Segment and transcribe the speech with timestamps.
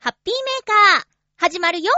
[0.00, 1.04] ハッピーメーカー、
[1.38, 1.90] 始まるよ。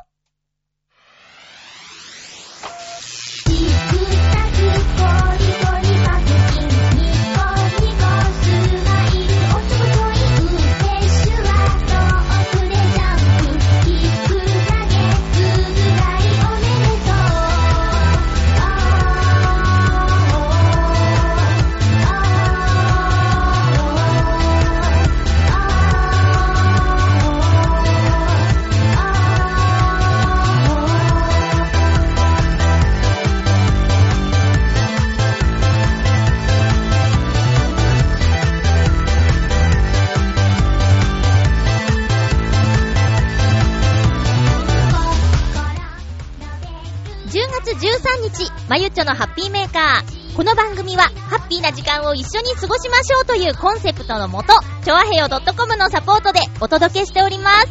[48.19, 50.37] 日、まゆっちょのハッピーメーカー。
[50.37, 54.53] この番組は、ハッピーな時間を一緒に過ごしましょうというコンセプトのもと、
[54.85, 57.69] ちょわへよ .com のサポートでお届けしております。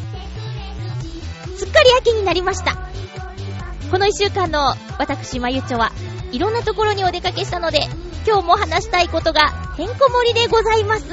[1.58, 2.76] すっかり秋になりました。
[3.92, 5.92] この一週間の私、まゆっちょは、
[6.32, 7.80] いろんなところにお出かけしたので、
[8.26, 11.06] 今日も話したいことが、てんこ盛りでございます。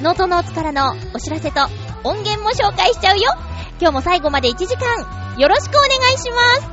[0.00, 1.60] ノートノーツからのお知らせと
[2.04, 3.32] 音源も紹介しちゃうよ。
[3.80, 6.71] 今日も最後まで1時間、よろしくお願いします。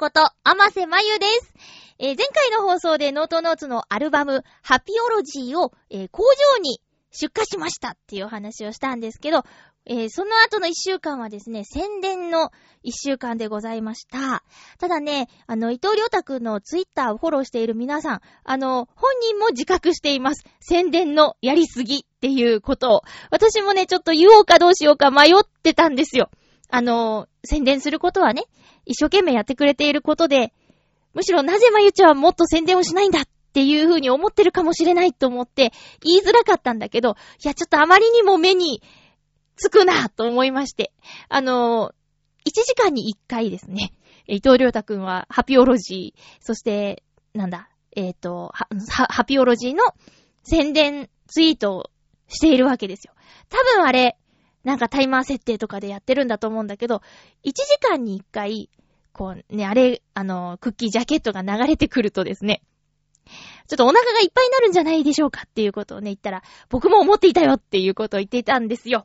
[0.00, 1.52] こと、あませまゆです。
[1.98, 6.22] えー前回の放送でノートノーツのアルバム、ハピオロジーを、えー工
[6.56, 6.80] 場に
[7.10, 9.44] 出荷しましたっていうお話をしたんですけど、
[9.84, 12.50] えーその後の一週間はですね、宣伝の
[12.82, 14.42] 一週間でございました。
[14.78, 20.44] ただね、あの、伊藤良太くんのツイッターをフォローしている皆さん、あの、本人も自覚しています。
[20.60, 23.02] 宣伝のやりすぎっていうことを。
[23.30, 26.30] 私もね、ちょっと言おうかどうしようか迷ってたんですよ。
[26.70, 28.44] あの、宣伝することはね、
[28.90, 30.52] 一生懸命やってくれていることで、
[31.14, 38.82] むしろなぜまゆちはもっと宣伝をしないんだっていう風に思ってるかもしれないと思って、言いづらかったんだけど、いや、ちょっとあまりにも目に
[39.54, 40.92] つくなと思いまして。
[41.28, 41.92] あの、
[42.44, 43.92] 1時間に1回ですね、
[44.26, 49.84] 伊藤良太くんはハピオロジー、そして、なんだ、えっ、と、は、はハピオロジーの
[50.42, 51.90] 宣伝ツイートを
[52.26, 53.14] しているわけですよ。
[53.48, 54.16] 多分あれ、
[54.64, 57.02] なんかタイマー設定とかでやってるんだと思うんだけど、
[57.44, 58.70] 1時間に1回、
[59.12, 62.62] こうね、あれ、あの、クッキージャケットが流れてくるとですね、
[63.68, 69.04] ちょっとお腹がいっぱいになるんじゃないでしょうかっていうことをね、言ったら、僕も思っていたよっていうことを言っていたんですよ。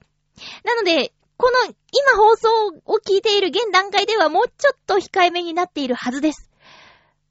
[0.63, 2.49] なので、この今放送
[2.85, 6.49] を聞いている現段階ではもうちょっと控えめになっているはずです。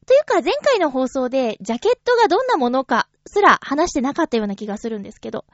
[0.07, 5.47] というか前回の放送でジャケットがどんなものかすら話してなかったような気がするんですけど、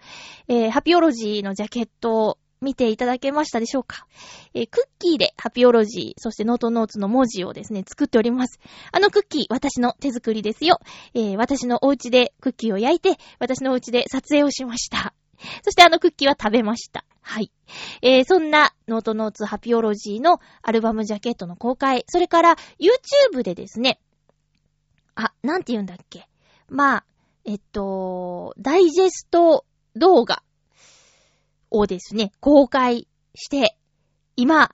[0.48, 4.06] えー、ハピオロジーのジャケット見ていただけましたでしょうか？
[4.54, 8.59] えー、クッキーでハピオロジー、そしてノートノーツの文字をですね、作っております。
[8.93, 10.78] あのクッキー、私の手作りですよ。
[11.15, 15.15] えー、私のお家でクッキーを焼いて、私のお家で撮影をしました。
[15.65, 17.06] そしてあのクッキーは食べました。
[17.22, 17.50] はい。
[18.03, 22.56] えー、そんなノートノーツハピオロジーのアルバムジャケットの公開、それから
[23.32, 24.00] YouTube でですね、
[25.15, 26.28] あ、なんて言うんだっけ？
[26.68, 27.04] まあ、
[27.45, 29.65] えっと、ダイジェスト
[29.97, 30.42] 動画
[31.71, 33.77] をですね、公開して、
[34.37, 34.71] 今、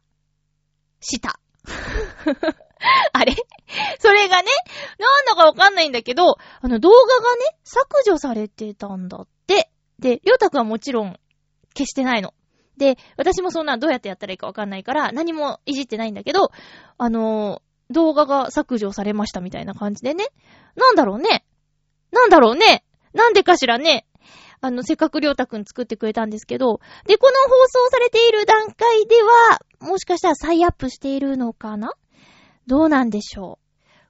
[1.01, 1.41] した。
[3.13, 3.35] あれ？
[3.99, 4.49] それがね、
[4.99, 9.71] なんだかわかんないんだけど、あの動画がね、削除されてたんだって。
[9.99, 11.19] で、りょうたくんはもちろん
[11.77, 12.35] 消してないの。
[12.77, 16.51] で、私もそんなどうやってやったらいいかわかんないから、何もいじってないんだけど、
[16.99, 20.27] あのー、動画が削除されましたみたいな感じでね。
[20.75, 21.45] なんだろうね
[22.11, 24.07] なんだろうねなんでかしらね
[24.67, 31.93] あの、せっかくりょうたくん作ってくれたんですけど、で、この放送されている段階では、もしかしたら再アップしているのかな？
[32.67, 33.59] どうなんでしょ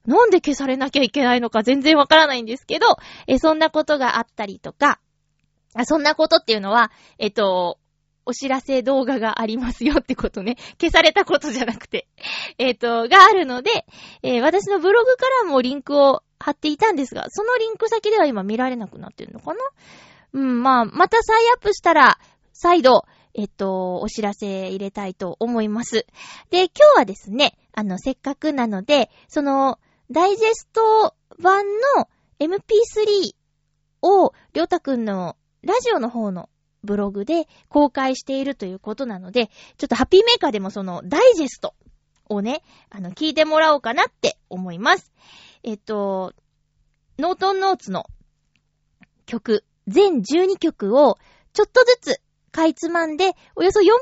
[0.06, 0.10] う？
[0.10, 2.86] なんで消されなきゃいけないのか全然わからないんですけど、
[3.26, 5.00] え、そんなことがあったりとか、
[5.74, 7.78] あそんなことっていうのは、えっと、
[8.24, 10.56] お知らせ動画がありますよってことね。
[10.80, 12.08] 消されたことじゃなくて。
[12.58, 13.70] えっと、があるので、
[14.22, 19.60] えー、私のブログからもリンクを貼っていたんですが、そのリンク先では今見られなくなってるのかな？
[20.32, 22.18] うん、まあ、また再アップしたら、
[22.52, 26.06] 再度、えっと、お知らせ入れたいと思います。
[26.50, 29.78] で、今日はですね、あの、せっかくなので、その、
[30.10, 32.08] ダイジェスト版の
[32.40, 33.34] MP3
[34.02, 36.48] を、りょうたくんのラジオの方の
[36.82, 41.74] ブログで公開しているということなので、ちょっとハッピーメーカーでもそのダイジェスト
[42.28, 45.12] をね、あの、聞いてもらおうかなって思います。
[45.62, 46.32] えっと、
[47.18, 48.06] ノートンノーツの
[49.26, 51.18] 曲、全12曲を
[51.52, 52.20] ちょっとずつ
[52.52, 53.92] かいつまんで、およそ4分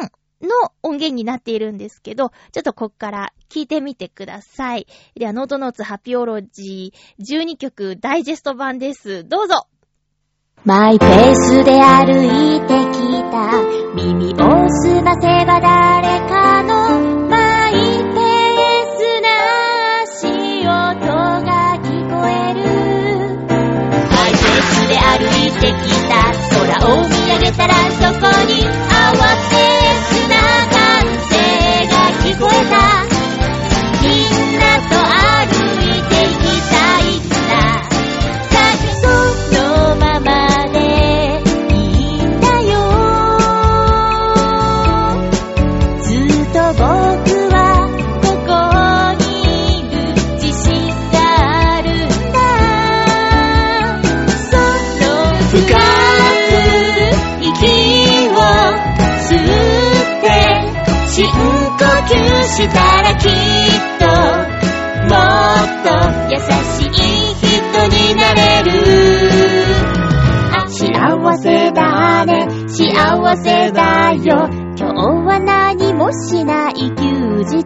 [0.00, 0.10] 半
[0.42, 4.86] の音源になっているんですけど、ちょっとこっから聞いてみてください。
[5.14, 9.26] では、ノートノーツハピオロジー12曲ダイジェスト版です。
[9.26, 9.66] どうぞ
[10.64, 13.62] マイペースで歩いてきた
[13.94, 16.83] 耳をすませば誰かの
[25.16, 26.32] 歩いてきた。
[26.50, 28.93] 空を見上げたらそこに
[62.54, 63.30] したらきっ
[63.98, 65.90] ともっと
[66.30, 66.94] 優しい
[67.34, 67.50] 人
[67.88, 68.70] になれる。
[70.68, 72.46] 幸せだね。
[72.68, 74.48] 幸せだよ。
[74.76, 74.94] 今日
[75.26, 77.64] は何もしない休日。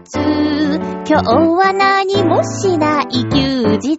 [1.07, 3.99] 今日は何もしない休日。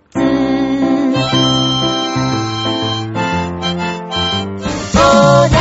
[4.94, 5.59] 同じ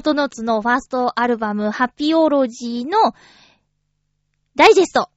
[0.00, 3.12] えー、ノートノツのファーストアルバム、ハッピーオロジーの
[4.56, 5.10] ダイジェスト。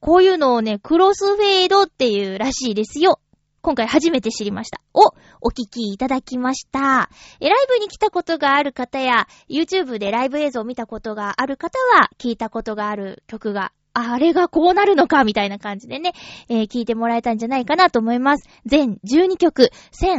[0.00, 3.20] こういうのをね、クロスフェードっていうらしいですよ。
[3.62, 4.80] 今回初めて知りました。
[4.94, 7.10] をお聞きいただきました。
[7.40, 16.12] え、ライブに来たことがある方や、YouTube でライブ映像を見たことがある方は、聞いたことがある曲が、あれがこうなるのか、みたいな感じでね、
[16.48, 18.48] えー、聞いてもらえたんじゃないかなと思います。
[18.66, 20.14] 全12曲、1800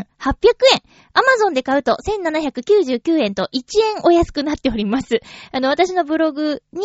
[0.74, 0.82] 円。
[1.14, 3.58] Amazon で買うと1799円と1
[3.98, 5.22] 円お安くなっております。
[5.52, 6.82] あの、私のブログに、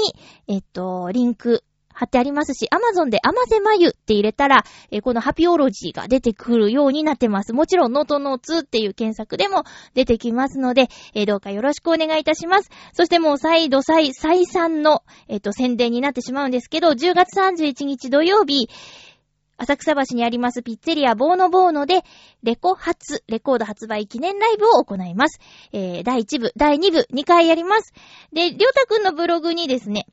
[0.48, 1.64] えっと、リンク
[1.94, 7.52] 貼ってありますし、Amazon で甘瀬まゆって入れたら、えー、このハピオロジーが出てくるようになってます。
[7.52, 12.70] もちろん、ノートノーツっていう検索でも出てきますので、えー、どうかよろしくお願いいたします。
[12.92, 18.68] そしてもう再度再、再三の、えっ、ー、と、宣伝になってしまうんですけど、10月31日土曜日、
[19.56, 22.02] 浅草橋にありますピッツェリアボーノボーノで、
[22.42, 25.38] レコ発、レコード発売記念ライブを行います。
[25.72, 27.92] えー、第1部、第2部、2回やります。
[28.32, 30.06] で、りょうたくんのブログにですね、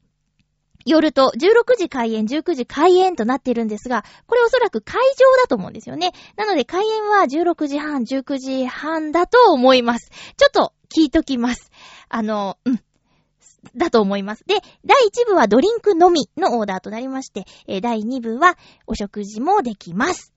[0.86, 6.12] 夜と16時開演、19時開演となっているんですが、これおそらく会場だと思うんですよね。
[6.36, 10.10] なので開演は16時半、19時半だと思います。
[10.38, 11.72] ちょっと聞いときます。
[12.10, 12.82] あの、うん。
[13.76, 14.44] だと思います。
[14.48, 18.58] で、第1部はドリンクのみのオーダーとなりまして、え、第2部は
[18.88, 20.34] お食事もできます。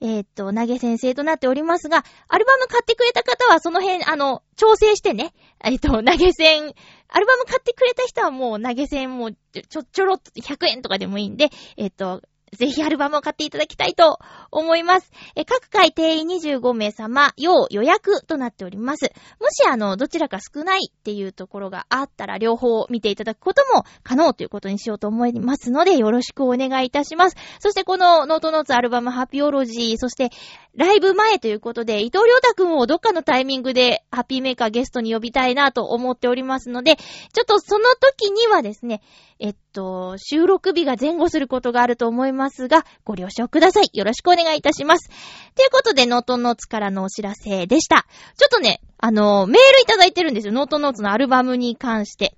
[0.00, 5.32] えー、っと、投げ先生となっておりますが、アルバム買ってくれた方はその辺、あの、調整してね、
[5.62, 6.74] えっと、投げ銭、
[7.12, 12.22] アルバム買ってくれた人はもう投げ銭もちょ、ちょろっと100円とかでもいいんで、えっと、
[12.56, 14.18] ぜひアルバムを買っていただきたいと
[14.50, 15.10] 思います。
[15.34, 19.10] え各回定員25名様、要予約となっております。
[19.40, 27.36] もしあの、どちらか少ないっていうところがあったら、両方見ていただくことも可能ということにしようと思いますので、よろしくお願いいたします。
[27.58, 30.28] そしてこのノートノーツアルバムハピオロジー、そして
[30.74, 39.02] ライブ前ということで、伊藤良太くんをどっかのタイミングでハッピーメーカーゲストに呼びたいなと思っておりますので、ちょっとその時にはですね、
[39.38, 43.90] えっと、収録日が前後することがあると思いますが、ご了承ください。
[43.92, 45.10] よろしくお願いいたします。
[45.54, 48.06] ということで、ノートノーツからのお知らせでした。
[48.38, 50.54] ちょっとね、あの、メールいただいてるんですよ。
[50.54, 52.34] ノートノーツのアルバムに関して。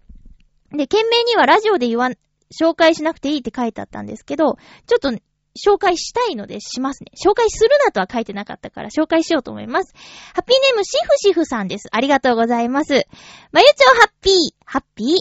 [0.72, 2.14] で、件名にはラジオで言わん、
[2.50, 5.12] 紹介しなくていいって書いてあったんですけど、ちょっと
[5.56, 7.12] 紹介したいのでしますね。
[7.16, 9.94] 紹介するなとは書いてなかったから紹介しようと思います。
[10.34, 11.88] ハッピーネームシフシフさんです。
[11.92, 13.06] ありがとうございます。
[13.52, 14.34] まゆちょハッピー、
[14.64, 15.08] ハッピー。
[15.08, 15.20] い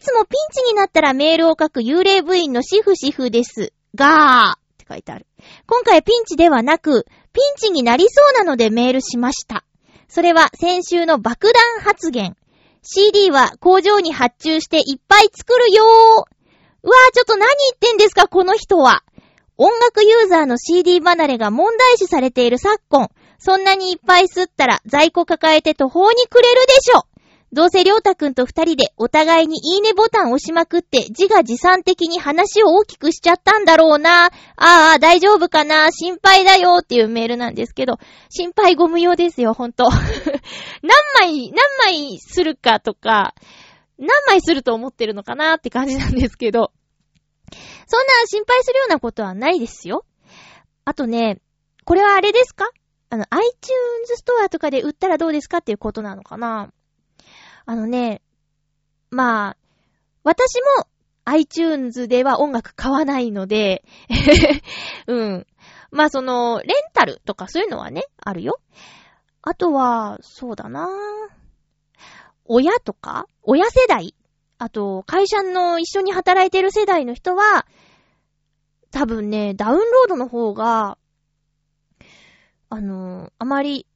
[0.00, 3.72] つもピンチになったらメールを書く幽霊部員のシフシフです。
[3.94, 5.26] がーって書いてある。
[5.66, 9.64] 今回ピンチではなく、ピンチになりそうなのでメールしました。
[10.08, 12.36] それは先週の爆弾発言。
[12.82, 15.86] CD は工場に発注していっぱい作るよー。
[15.86, 19.02] うわー、ちょっと何言ってんですか、この人は。
[19.56, 27.06] 音楽ユーザーの CD 離れが問題視されている昨今、そんなにいっぱい吸ったら在庫抱えて途方に暮れるでしょ
[27.52, 34.24] どうせりょうたくんと二人でお互いにいいねボタン押しまくって自画自賛的に話を大きくしちゃったんだろうな。
[34.24, 35.92] ああ、大丈夫かな？
[35.92, 39.84] 心配だよっていうメールなんですけど、心配ご無用ですよ、ほんと。
[40.82, 43.36] 何枚、何枚するかとか、
[43.98, 46.72] 何枚すると思ってるのかなって感じなんですけど。
[47.86, 50.04] そんな心配するようなことはないですよ。
[50.84, 51.40] あとね、
[51.84, 52.68] これはあれですか？
[53.10, 56.72] あの、iTunes ストアとかで売ったらどうですかっていうことなのかな？
[57.66, 58.22] あのね、
[59.10, 59.56] まあ、
[60.22, 60.86] 私も
[61.24, 63.84] iTunes では音楽買わないので
[65.06, 65.46] うん。
[65.90, 68.58] まあその、レンタルとかそういうのはね、あるよ。
[69.42, 70.88] あとは、そうだな
[72.46, 73.26] 親とか？
[73.42, 74.14] 親世代？
[74.64, 77.66] あと、会社の一緒に働いてる世代の人は、
[78.90, 80.96] 多分ね、ダウンロードの方が、
[82.70, 83.86] あの、あまり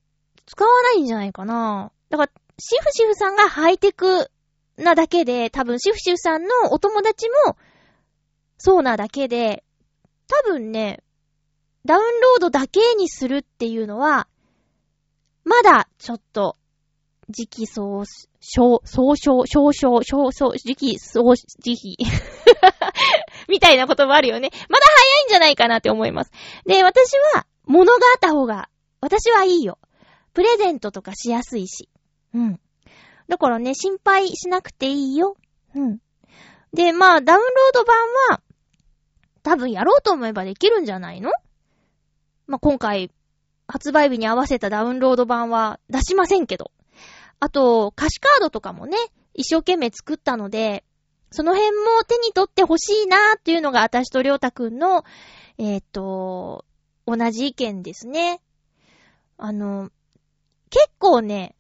[0.45, 1.91] 使わないんじゃないかな。
[2.11, 4.31] だから、シフシフさんがハイテク
[4.77, 7.57] なだけで、多分シフシフさんのお友達も、
[8.59, 9.65] そうなだけで、
[10.27, 11.03] 多分ね、
[11.87, 14.29] ダウンロードだけにするっていうのは、
[15.45, 16.59] まだちょっと
[17.31, 18.05] 時期総、
[18.41, 21.97] 総、総称、少々、少々、時期総、時期。
[23.49, 24.51] みたいな言葉あるよね。
[24.69, 26.31] まだ早いんじゃないかなって思います。
[26.67, 28.69] で、私は、物があった方が、
[29.01, 29.79] 私はいいよ。
[30.33, 31.89] プレゼントとかしやすいし。
[32.35, 32.61] うん。
[33.29, 35.37] だからね、心配しなくていいよ。
[35.75, 35.99] うん。
[36.73, 37.97] で、まあ、ダウンロード版
[38.31, 38.41] は、
[39.43, 41.31] 多分やろうと思えばできるんじゃないの？
[42.47, 43.11] まあ、今回、
[43.67, 46.71] 発売日に合わせたダウンロード版は出しませんけど。
[47.41, 48.97] あと、歌詞カードとかもね、
[49.35, 50.85] 一生懸命作ったので、
[51.31, 55.05] その辺も手に取ってほしいなーっていうのが私とりょうたくんの、
[55.59, 56.65] えー、っと、
[57.07, 58.41] 同じ意見ですね。
[59.37, 59.91] あの、
[60.71, 61.55] 結構ね、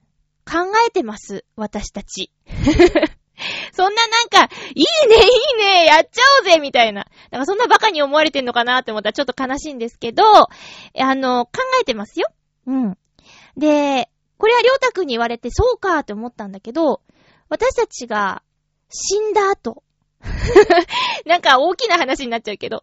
[0.44, 2.32] 考えてます、私たち。
[3.72, 5.18] そんななんか、いいね、い
[5.54, 7.06] いね、やっちゃおうぜ、みたいな。
[7.30, 10.48] なんかそんなバカに思われてんのかなって思ったらちょっと悲しいんですけど、あ
[11.14, 12.28] の、考えてますよ。
[12.66, 12.98] うん。
[13.56, 17.02] で、これはりょうたくんに言われて、そうかって思ったんだけど、
[17.48, 18.42] 私たちが
[18.88, 19.82] 死んだ後、
[21.26, 22.82] なんか大きな話になっちゃうけど、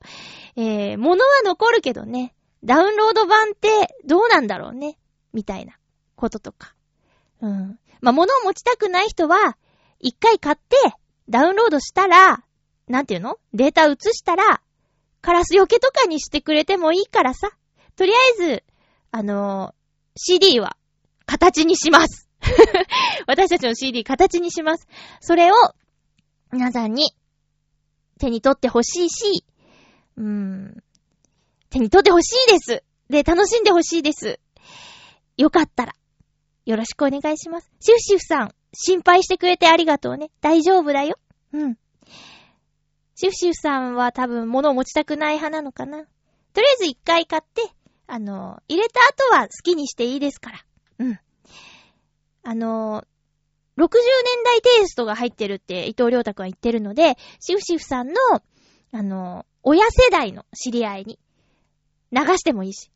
[0.55, 4.97] えー、物は残るけどね、ダウンロード版ってどうなんだろうね、
[5.33, 5.77] みたいな
[6.15, 6.75] こととか。
[7.41, 7.79] うん。
[8.01, 9.57] まあ、物を持ちたくない人は、
[9.99, 10.77] 一回買って、
[11.29, 12.43] ダウンロードしたら、
[12.87, 13.37] なんていうの？
[13.53, 14.61] データ移したら、
[15.21, 17.49] カラスよけとかにしてくれてもいいからさ。
[17.95, 18.63] とりあえず、
[19.11, 19.85] あのー
[20.17, 20.77] CD は、
[21.25, 22.29] 形にします。
[23.27, 24.87] 私たちの CD 形にします。
[25.19, 25.55] それを、
[26.51, 27.15] 皆さんに、
[28.19, 29.45] 手に取ってほしいし、
[30.17, 30.83] うーん、
[31.69, 32.83] 手に取ってほしいです。
[33.09, 34.39] で、楽しんでほしいです。
[35.37, 35.95] よかったら、
[36.65, 37.69] よろしくお願いします。
[37.79, 40.31] シフシフさん、心配してくれてありがとうね。
[40.41, 41.17] 大丈夫だよ。
[41.51, 41.77] うん。
[43.15, 46.05] シフシフさんは多分物を持ちたくない派なのかな。
[46.53, 47.63] とりあえず一回買って、
[48.07, 50.65] あの、入れた後は好きにしていいですから。
[50.99, 51.19] うん。
[52.43, 53.03] あの、
[53.77, 58.15] 60年代テイストが入ってるって伊藤良太くんは言ってるので、シフシフさんの、
[58.91, 61.19] あの、親世代の知り合いに
[62.11, 62.91] 流してもいいし、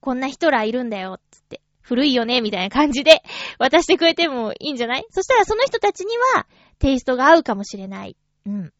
[0.00, 1.60] こんな人らいるんだよ、つって。
[1.80, 3.22] 古いよね、みたいな感じで
[3.58, 5.06] 渡してくれてもいいんじゃない？
[5.10, 6.46] そしたらその人たちには
[6.78, 8.16] テイストが合うかもしれない。
[8.46, 8.72] うん。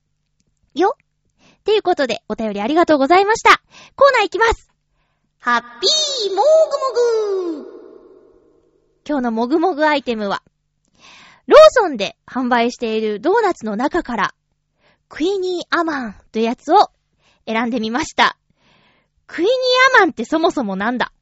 [0.75, 3.63] よっていうことで、お便りありがとうございました。
[3.97, 4.71] コーナーいきます
[5.39, 6.45] ハッピーモー
[7.55, 7.70] グモグ
[9.11, 10.41] 今日のもぐもぐアイテムは、
[11.49, 14.35] ローソンで販売しているドーナツの中から、
[15.09, 16.93] クイニーアマンというやつを
[17.45, 18.39] 選んでみました。
[19.27, 21.13] クイニーアマンってそもそもなんだ？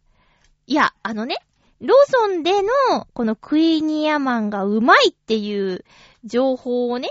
[0.66, 1.36] いや、あのね、
[1.80, 5.86] ローソンでのこのクイニーアマンがうまいっていう
[6.24, 7.08] 情報をね、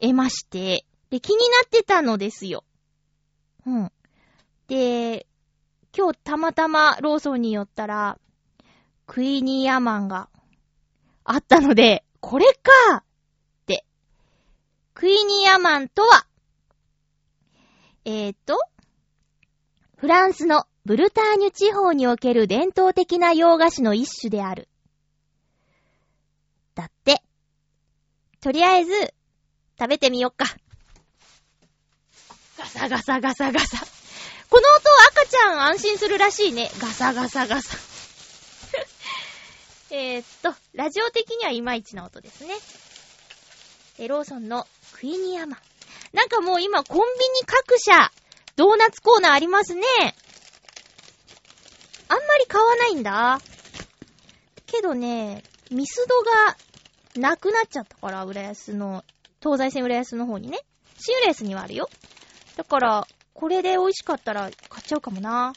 [0.00, 2.64] 得まして、で、気になってたのですよ。
[3.64, 3.92] うん。
[4.66, 5.28] で、
[5.96, 8.18] 今日たまたまローソンに寄ったら、
[9.08, 10.28] クイニーアマンが
[11.24, 13.02] あったので、これかっ
[13.66, 13.84] て。
[14.92, 16.26] クイニーアマンとは、
[18.04, 18.60] えーと、
[19.96, 24.68] フランスのブルターニュ地方における伝統的な洋菓子の一種である。
[26.74, 27.22] だって。
[28.40, 28.92] とりあえず、
[29.80, 30.44] 食べてみよっか。
[32.58, 33.78] ガサガサガサガサ。
[34.50, 36.70] この音赤ちゃん安心するらしいね。
[36.78, 37.87] ガサガサガサ。
[39.90, 42.54] えーっと、ラジオ的にはいまいちな音ですね。
[43.98, 45.58] え、ローソンのクイニーアマ。
[46.12, 47.02] なんかもう今コンビ
[47.40, 48.10] ニ各社、
[48.56, 49.82] ドーナツコーナーありますね。
[52.08, 53.40] あんまり買わないんだ。
[54.66, 56.56] けどね、ミスドが
[57.16, 59.04] なくなっちゃったから、浦安の、
[59.42, 60.58] 東西線浦安の方にね。
[60.98, 61.88] 新浦安にはあるよ。
[62.56, 65.54] だから、これで美味しかったら買っちゃうかもな。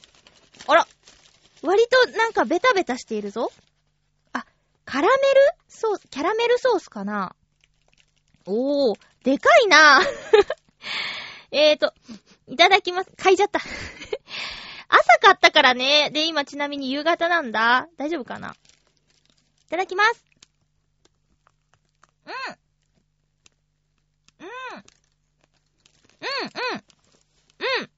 [0.67, 0.87] あら
[1.63, 3.51] 割となんかベタベタしているぞ。
[4.91, 5.17] カラメル？
[5.69, 7.33] ソース、キャラメルソースかな？
[8.45, 10.01] おー、でかいな
[11.49, 11.93] えーと、
[12.47, 13.11] いただきます。
[13.15, 13.61] 嗅いじゃった。
[14.89, 16.09] 朝買ったからね。
[16.09, 17.87] で、今ちなみに夕方なんだ。
[17.95, 18.53] 大丈夫かな？
[19.67, 20.25] いただきます。
[22.25, 22.33] うん。
[24.41, 24.49] うん。
[26.19, 26.83] うん、うん。
[27.79, 27.89] うん。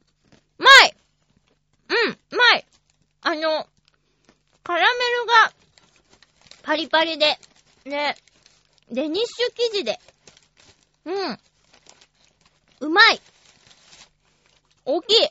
[0.59, 0.95] うまい
[1.89, 2.67] うん、うまい
[3.21, 3.67] あの、
[4.63, 5.62] カラメルが
[6.63, 7.37] パリパリで、
[7.85, 8.15] ね、
[8.89, 9.99] デニッシュ生地で、
[11.05, 11.39] うん。
[12.79, 13.21] うまい。
[14.85, 15.27] 大きい。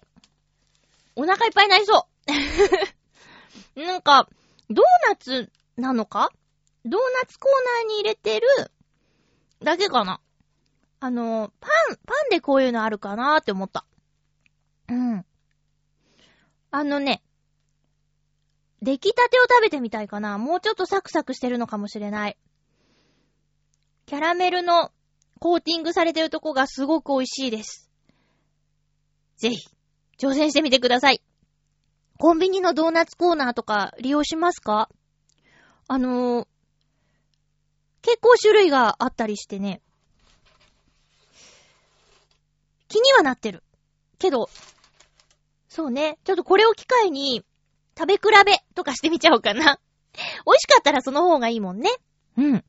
[1.16, 2.06] お腹いっぱいになりそ
[3.76, 3.80] う。
[3.80, 4.28] なんか、
[4.68, 6.30] ドーナツなのか？
[6.84, 7.52] ドーナツコー
[7.84, 8.46] ナーに入れてる。
[9.62, 10.20] だけかな。
[11.00, 13.86] あの、パン、パンでこういうのあるかなーって思った。
[14.88, 15.24] うん。
[16.70, 17.22] あのね、
[18.82, 22.36] 出来たてを食べてみたいかなもうちょっとサクサクしてるのかもしれない。
[24.06, 24.90] キャラメルの
[25.38, 27.88] コーティングされてるとこがすごく美味しいです。
[29.38, 29.58] ぜひ、
[30.18, 31.22] 挑戦してみてください。
[32.18, 34.88] コンビニのドーナツコーナーとか利用しますか？
[35.88, 36.46] あのー、
[38.02, 39.80] 結構種類があったりしてね。
[42.88, 43.62] 気にはなってる。
[44.18, 44.50] けど、
[45.68, 46.18] そうね。
[46.24, 47.44] ちょっとこれを機会に、
[47.98, 49.78] 食べ比べとかしてみちゃおうかな。
[50.46, 51.90] 美味しかったらその方がいいもんね。
[52.36, 52.64] うん。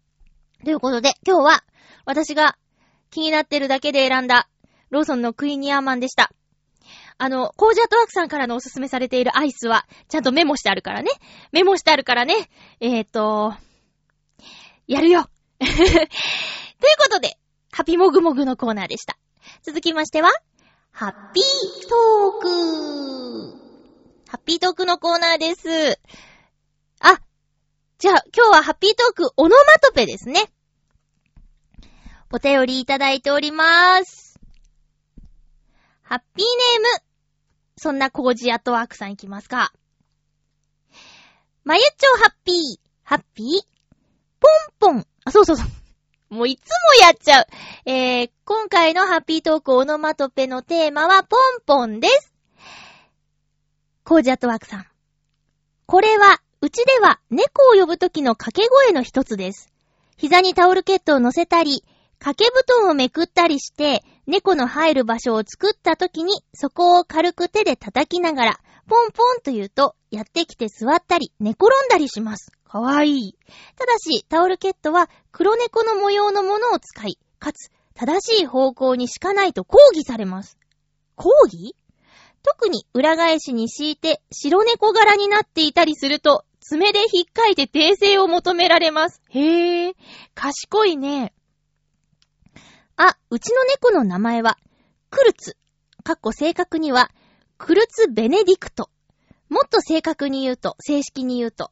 [0.64, 1.64] ということで、今日は、
[2.06, 2.58] 私が
[3.10, 4.50] 気になってるだけで選んだ、
[4.90, 6.32] ローソンのクイニーアーマンでした。
[7.18, 11.12] あの、コージアットワークさんからのおすすめされているアイスは、ちゃんとメモしてあるからね。
[11.52, 12.50] メモしてあるからね。
[12.80, 13.54] えーと、
[14.88, 15.70] やるよ という
[16.98, 17.38] ことで、
[17.72, 19.18] ハピモグモグのコーナーでした。
[19.64, 20.32] 続きましては、
[20.92, 23.63] ハッピートーク
[24.34, 26.00] ハッピートークのコーナーです。
[27.00, 27.20] あ、
[28.00, 30.52] じゃあ今日はハッピートークオノマトペですね。
[32.32, 34.40] お便りいただいておりまーす。
[36.02, 36.46] ハッピー
[36.82, 37.04] ネーム。
[37.78, 39.72] そんなコージアットワークさんいきますか。
[41.64, 42.56] まゆっちょハッピー、
[43.04, 43.48] ハッピー、
[44.40, 45.06] ポンポン。
[45.26, 45.64] あ、そうそうそ
[46.32, 46.34] う。
[46.34, 46.70] もういつ
[47.02, 47.46] もやっちゃう。
[47.86, 52.33] えー、今回のハッピートークオノマトペのテーマはポンポンです。
[54.06, 54.86] コージアットワークさん。
[55.86, 59.72] これは、うちでは猫を呼ぶときの掛け声の一つです。
[60.18, 61.84] 膝にタオルケットを乗せたり、
[62.20, 72.52] 掛け布団をめくったりして、猫の入る場所を作ったときに、そこを軽く手で叩きながら、ポンポンと言うと、やってきて座ったり、寝転んだりします。
[72.66, 73.38] かわいい。
[73.78, 80.58] ただし、タオルケットは黒猫の模様のものを使い、かつ、正しい方向に敷かないと抗議されます。
[81.16, 81.76] 抗議？
[82.44, 89.22] 特に裏返しに敷いて白猫柄になっていたりすると、爪で引っかいて訂正を求められます。
[89.30, 89.94] へぇ、
[90.36, 91.34] 賢いね。
[92.96, 94.58] あ、うちの猫の名前は、
[95.10, 95.58] クルツ。
[96.04, 97.12] かっこ正確には、
[97.58, 98.90] クルツ・ベネディクト。
[99.50, 101.72] もっと正確に言うと、正式に言うと、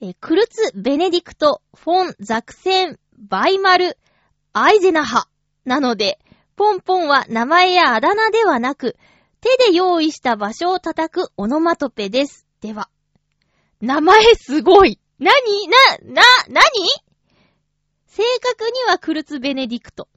[0.00, 3.96] えクルツ・ベネディクト・フォン・ザクセン・バイマル・
[4.52, 5.28] アイゼナハ。
[5.64, 6.18] なので、
[6.56, 8.96] ポンポンは名前やあだ名ではなく、
[9.44, 12.46] 手で用意した場所を叩くオノマトペです。
[12.62, 12.88] では。
[13.82, 14.98] 名前すごい。
[15.18, 16.66] なにな、な、なに
[18.06, 20.08] 正確にはクルツ・ベネディクト。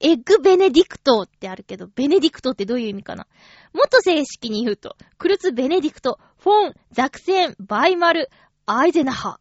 [0.00, 3.26] エッグ・ベネディクトってあるけど、ベネディクトってどういう意味かな？
[3.74, 8.30] もっと正式に言うと、クルツ・ベネディクト、フォン、ザクセン、バイマル、
[8.64, 9.40] アイゼナハ。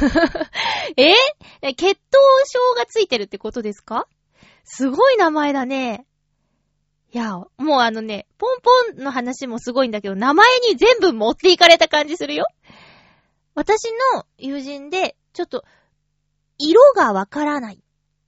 [0.96, 1.14] え？
[1.74, 1.96] 血統
[2.46, 4.08] 症がついてるってことですか？
[4.64, 6.06] すごい名前だね。
[7.14, 8.58] いや、もうあのね、ポン
[8.96, 12.46] ポンの話もすごいんだけど、名前に全部持っていかれた感じするよ。
[13.54, 15.64] 私の友人で、ちょっと、
[16.58, 17.78] 色がわからないっ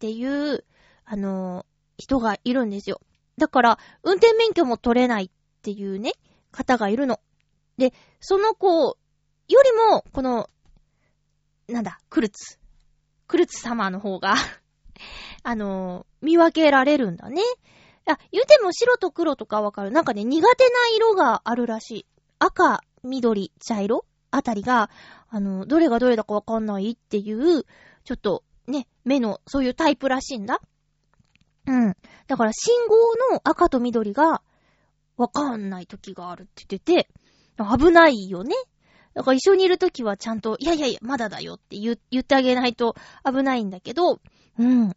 [0.01, 0.65] ていう、
[1.05, 3.01] あのー人がいるんですよ。
[3.39, 5.31] だから、運転免許も取れないっ
[5.63, 6.13] ていうね、
[6.51, 7.21] 方がいるの。
[7.79, 8.97] で、その子よ
[9.49, 10.51] りも、この、
[11.69, 12.59] なんだ、クルツ。
[13.29, 14.35] クルツ様の方が、
[15.45, 17.43] あのー見分けられるんだね。
[18.07, 19.91] いや、言うても白と黒とかわかる。
[19.91, 22.07] なんかね、苦手な色があるらしい。
[22.39, 24.91] 赤、緑、茶色あたりが、
[25.31, 27.65] あの、どれがどれだかわかんないっていう、
[28.05, 30.61] ちょっと、ね、目の、そういうタイプらしいんだ。
[31.67, 31.97] うん。
[32.27, 32.97] だから、信号
[33.35, 34.43] の赤と緑が、
[35.17, 37.09] わかんない時があるって言ってて、
[37.57, 38.55] 危ないよね。
[39.15, 44.21] だから一緒にいる時はちゃんと、いやいやいや、まだだよって言言ってあげないと危ないんだけど、
[44.59, 44.93] うん。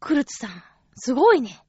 [0.00, 0.62] クルツさん、
[0.96, 1.62] すごいね。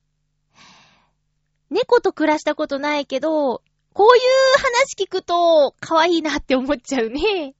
[1.71, 4.23] 猫と暮らしたことないけど、こういう
[4.57, 7.55] 話聞くと、可愛いなって思っちゃうね。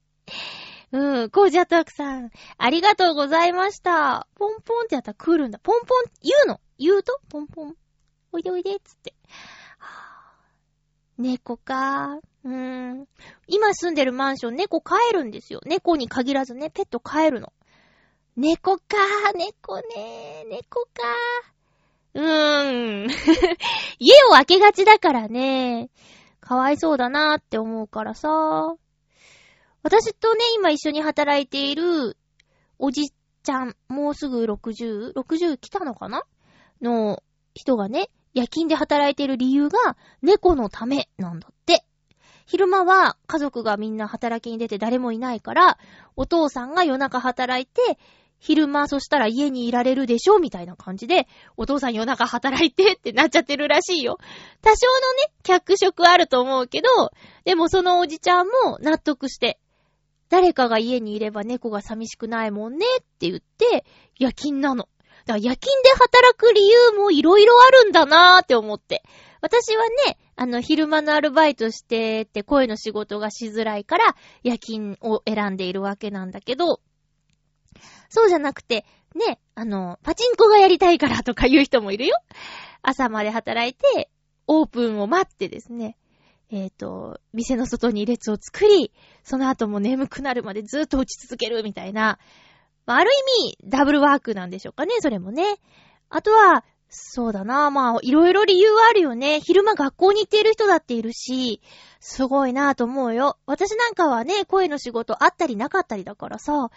[0.92, 4.28] うん、コージャトワクさん、ありがとうございました。
[4.36, 5.60] ポンポンってやったら来るんだ。
[5.60, 6.60] ポンポン、言うの？
[6.78, 7.20] 言うと？
[7.30, 7.76] ポンポン。
[8.34, 9.16] おいでおいで、つって。
[11.18, 13.08] 猫かうーん。
[13.48, 15.62] 今住んでるマンション、猫飼えるんですよ。
[15.66, 17.54] 猫に限らずね、ペット飼えるの。
[18.36, 18.84] 猫か
[19.36, 21.04] 猫ね猫か
[22.14, 23.08] うーん。
[24.00, 25.90] 家を開けがちだからね。
[26.40, 28.30] かわいそうだなーって思うからさ。
[29.84, 32.18] 私とね、今一緒に働いている
[32.78, 33.12] おじ
[33.44, 36.24] ちゃん、もうすぐ 60?60 来たのかな？
[36.82, 41.84] の人がね、夜勤で働いている理由が猫のためなんだって。
[42.46, 45.78] 昼間は家族がみんな働きに出て誰もいないから、
[46.16, 47.98] お父さんが夜中働いて、
[48.42, 51.28] 昼間そしたら家にいられるでしょみたいな感じで、
[51.58, 54.18] お父さん夜中働いてってなっちゃってるらしいよ。
[54.62, 57.12] 多少のね、脚色あると思うけど、
[57.46, 59.60] でもそのおじちゃんも納得して、
[60.30, 63.86] 誰かが家にいれば猫が寂しくないもんねって言って、
[64.18, 64.90] 夜勤なの。
[65.28, 69.04] だから夜勤で働く理由もいろいろあるんだなーって思って。
[69.42, 76.80] 私はね、あの、昼間のアルバイトしてって声の仕事がしづらいから、夜勤を選んでいるわけなんだけど、
[78.12, 82.18] そうじゃなくて、ね、あの、パチンコがやりたいからとか言う人もいるよ。
[82.82, 84.10] 朝まで働いて、
[84.48, 85.98] オープンを待ってですね、
[86.50, 88.92] えっ、と、店の外に列を作り、
[89.24, 92.20] その後も眠くなるまでずっと打ち続けるみたいな、
[92.86, 95.56] まあ、ある意味、ダブルワークなんでしょうかね、それもね。
[96.10, 99.40] あとは、そうだな、まあ、いろいろ理由はあるよね。
[99.40, 101.62] 昼間学校に行っている人だっているし、
[102.02, 103.38] すごいなと思うよ。
[103.46, 106.70] 私なんかはね、声の仕事あったりなかったりだからさ、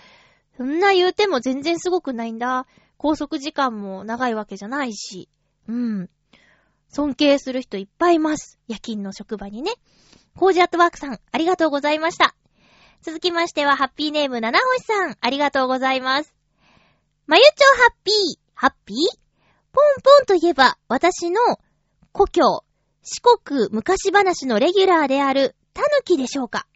[0.57, 2.67] そんな言うても全然すごくないんだ。
[2.99, 5.29] 拘束時間も長いわけじゃないし。
[5.69, 6.11] うん。
[6.89, 8.59] 尊敬する人いっぱいいます。
[8.69, 9.73] 夜勤の職場にね。
[10.37, 12.35] コージアットワークさん、ありがとうございました。
[13.03, 16.35] 続きましては、ハッピーネーム七星さん、ありがとうございます。
[17.27, 18.15] まゆちょハッピー、
[18.55, 18.97] ハッピー？
[19.73, 21.41] ポンポンといえば、私の
[22.13, 22.65] 故郷、
[23.03, 26.67] 四国昔話のレギュラーである、タヌキでしょうか？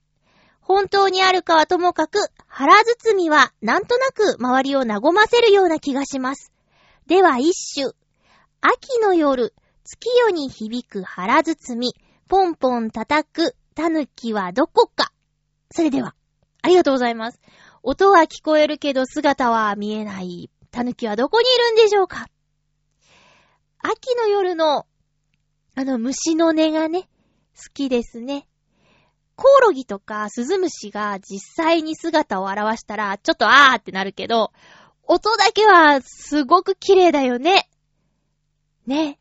[0.68, 6.52] 本当にあるかはともかく、腹包みはなんとなく周りを和ませるような気がします。
[7.06, 7.94] では一首。
[8.60, 11.94] 秋の夜、月夜に響く腹包み、
[12.28, 15.10] ポンポン叩く、タヌキはどこか。
[15.70, 16.14] それでは、
[16.60, 17.40] ありがとうございます。
[17.82, 20.50] 音は聞こえるけど姿は見えない。
[20.70, 22.28] タヌキはどこにいるんでしょうか
[23.78, 24.86] 秋の夜の、
[25.76, 27.08] あの虫の音がね、
[27.56, 28.47] 好きですね。
[29.38, 34.50] コオロギとかスズムシが実際に姿を現したら、ちょっとあーってなるけど、
[35.04, 37.70] 音だけはすごく綺麗だよね。
[38.84, 39.20] ね。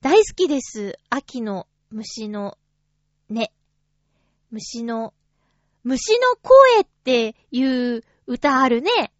[0.00, 0.98] 大好きです。
[1.10, 2.58] 秋の虫の、
[3.30, 3.52] ね。
[4.50, 5.14] 虫の、
[5.84, 9.12] 虫の声っていう歌あるね。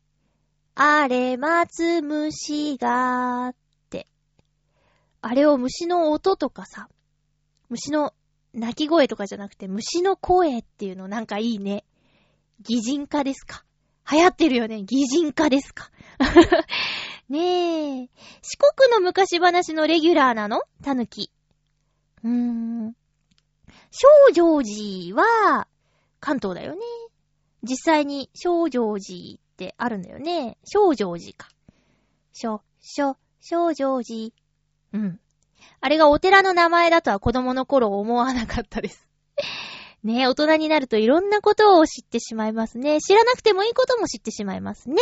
[0.74, 3.56] あれ待つ虫がー、っ
[3.90, 4.08] て。
[5.22, 6.88] あれを虫の音とかさ、
[7.68, 8.12] 虫の
[8.56, 11.84] 鳴き声とかじゃなくて虫の声っていうのなんかいいね。
[12.62, 13.64] 擬人化ですか？
[14.10, 14.82] 流行ってるよね。
[14.82, 15.90] 擬人化ですか？
[17.28, 18.10] ねえ。
[18.42, 20.62] 四国の昔話のレギュラーなの？
[20.82, 21.30] たぬき。
[22.24, 22.96] うーん。
[23.90, 25.66] 少城寺は、
[26.20, 26.80] 関東だよね。
[27.62, 30.56] 実際に少城寺ってあるんだよね。
[30.64, 31.48] 少城寺か。
[32.32, 34.30] しょ、しょ、少城寺。
[34.92, 35.20] うん。
[35.80, 39.06] あれがお寺の名前だとは子供の頃思わなかったです。
[40.02, 43.00] ねえ、大人になるといろんなことを知ってしまいますね。
[43.00, 44.96] 知らなくてもいいことも知ってしまいますね。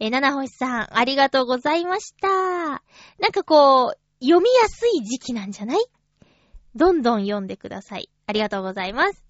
[0.00, 2.28] えー、七星さん、ありがとうございました。
[2.28, 5.84] なんかこう、読みやすい時期なんじゃない？
[6.74, 8.08] どんどん読んでください。
[8.26, 9.22] ありがとうございます。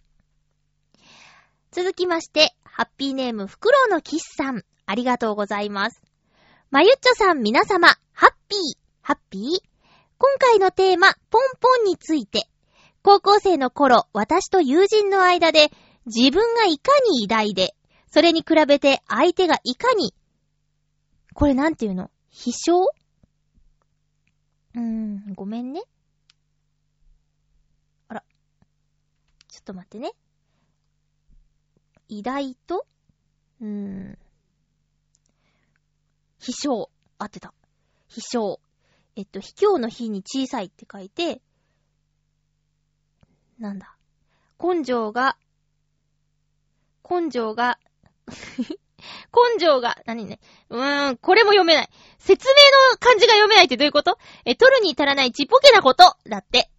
[1.73, 6.01] 続きまして、ハッピーネームフクロウのキスさん、ありがとうございます。
[6.71, 8.61] まゆっちょさん皆様、ハッピー、
[9.03, 9.74] ハッピー？
[10.17, 12.49] 今回のテーマ、ポンポンについて。
[13.03, 15.71] 高校生の頃、私と友人の間で、
[16.07, 17.75] 自分がいかに偉大で、
[18.11, 20.15] それに比べて相手がいかに、
[21.35, 22.11] これなんていうの？
[22.31, 22.83] 秘書？
[22.83, 25.83] うーん、ごめんね。
[28.09, 28.25] あら。
[29.49, 30.13] ちょっと待ってね。
[32.09, 32.87] 偉大と、
[33.61, 34.19] うーん。
[36.39, 37.53] 秘書合ってた。
[38.09, 38.61] 秘書
[39.17, 41.41] えっと、卑怯の秘に小さいって書いて、
[43.59, 43.97] なんだ。
[44.63, 45.37] 根性が、
[47.09, 47.79] 根性が、
[49.57, 50.41] 根性が、何ね。
[50.71, 51.89] うーん、これも読めない。
[52.19, 52.55] 説明
[52.93, 54.19] の漢字が読めないってどういうこと？
[54.45, 56.71] え、取るに足らないちっぽけなことだって。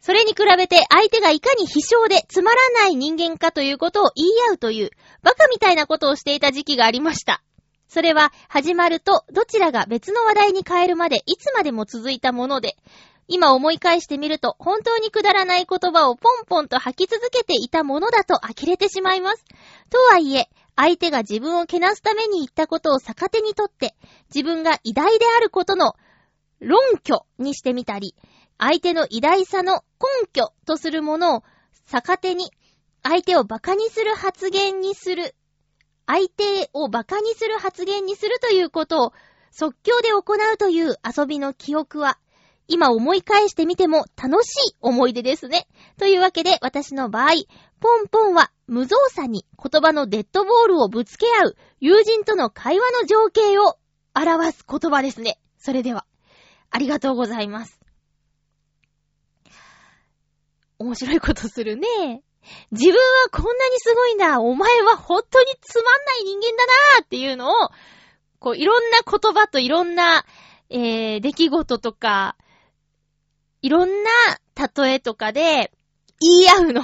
[0.00, 4.90] それに比べて相手がいかに非笑でつまらない人間かということを言い合うという、
[5.22, 7.42] バカみたいなことをしていた時期がありました。
[7.90, 12.76] それは始まるとどちらが別の話題に変えるまでいつまでも続いたもので、
[13.26, 19.44] 今思い返してみると本当にくだらない言葉をポンポンと吐き続けていたものだと呆れてしまいます。
[19.90, 23.96] とはいえ、相手が自分をけなすために言ったことを逆手にとって、
[24.32, 25.96] 自分が偉大であることの
[26.60, 28.14] 論拠にしてみたり、
[28.56, 29.82] 相手の偉大さの
[30.22, 31.42] 根拠とするものを
[31.90, 32.52] 逆手に、
[33.02, 35.34] 相手を馬鹿にする発言にする
[36.10, 39.12] 相手を馬鹿にする発言にするということを
[39.52, 42.18] 即興で行うという遊びの記憶は、
[42.66, 45.68] 今思い返してみても楽しい思い出ですね。
[45.98, 47.34] というわけで私の場合、
[47.78, 53.78] ポンポンは無造作に言葉のデッドボールをぶつけ合う友人との会話の情景を
[54.12, 55.38] 表す言葉ですね。
[55.58, 56.06] それでは、
[56.70, 57.78] ありがとうございます。
[60.80, 62.24] 面白いことするね。
[62.72, 64.40] 自分はこんなにすごいんだ。
[64.40, 67.70] お前は本当につまんない人間だなーっていうのを、
[68.38, 70.24] こう、いろんな言葉といろんな、
[70.70, 72.36] えー、出来事とか、
[73.62, 74.10] いろんな
[74.84, 75.72] 例えとかで
[76.20, 76.82] 言い合うの。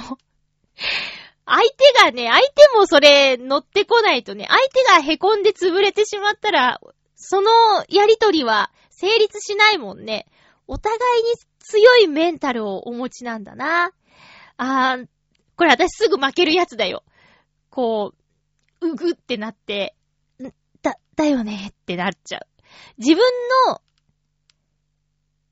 [1.45, 6.81] 相手がね、相手もそれ乗ってこないとね、相手が凹んで潰れてしまったら、
[7.15, 7.51] その
[7.87, 10.27] やりとりは成立しないもんね。
[10.67, 13.91] お互いに強いメンタルをお持ちなんだな。
[14.57, 15.07] あー、
[15.57, 17.03] これ私すぐ負けるやつだよ。
[17.69, 18.13] こ
[18.79, 19.95] う、うぐってなって、
[20.81, 22.47] だ、だよねってなっちゃう。
[22.97, 23.19] 自分
[23.67, 23.81] の、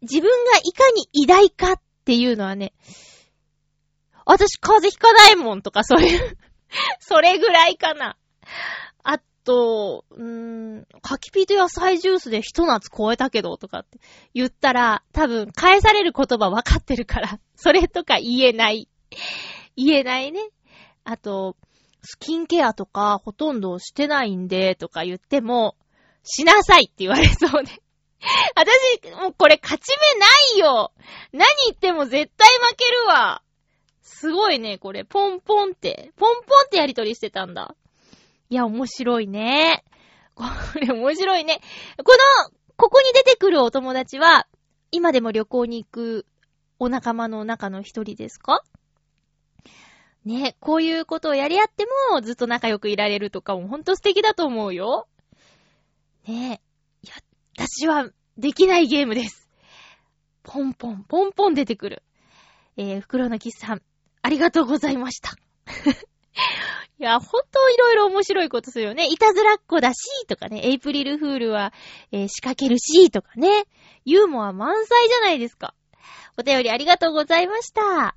[0.02, 2.74] 自分がいかに偉大かっていうのはね、
[4.26, 6.38] 私風邪ひかないもんとかそういう、
[7.00, 8.18] それぐらいかな。
[9.04, 14.00] あ、と、うーん、柿ピーと野菜ジュースでひと夏超えたけど、とかって
[14.36, 18.88] 言ったら、多分返される言葉分かってるから、それとか言えない。
[19.76, 20.50] 言えないね。
[21.04, 21.56] あと、
[22.02, 25.76] スキンケアとかほとんどしてないんで、とか言っても、
[26.24, 27.82] しなさいって言われそうね。
[28.56, 30.92] 私、もうこれ勝ち目ないよ
[31.32, 33.42] 何言っても絶対負けるわ
[34.02, 35.04] すごいね、これ。
[35.04, 36.12] ポンポンって。
[36.16, 37.76] ポンポンってやりとりしてたんだ。
[38.50, 39.84] いや、面白いね。
[40.36, 40.44] こ
[40.80, 41.62] れ面白いね。
[42.04, 44.48] この、ここに出てくるお友達は、
[44.92, 46.26] 今でも旅行に行く
[46.80, 48.64] お仲間の中の一人ですか？
[50.26, 55.08] ね、こういうことをやり合ってもずっと仲良くいられるとかもほんと素敵だと思うよ。
[56.28, 56.62] ね
[57.04, 57.14] いや、
[57.56, 59.48] 私はできないゲームです。
[60.42, 62.04] ポンポン、ポンポン出てくる。
[62.76, 63.82] えー、袋のキスさん、
[64.24, 65.32] ありがとうございました。
[66.98, 69.08] いや、ほんといろいろ面白いことするよね。
[69.08, 70.62] いたずらっ子だし、とかね。
[70.64, 71.72] エイプリルフールは、
[72.12, 73.66] えー仕掛けるし、とかね。
[74.06, 75.76] ユーモア満載じゃないですか。
[76.38, 78.16] お便りありがとうございました。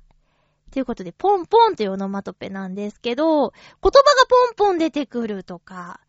[0.69, 3.91] ということで、ポンポンというオノマトペなんですけど、言葉が
[4.27, 6.01] ポンポン出てくるとか、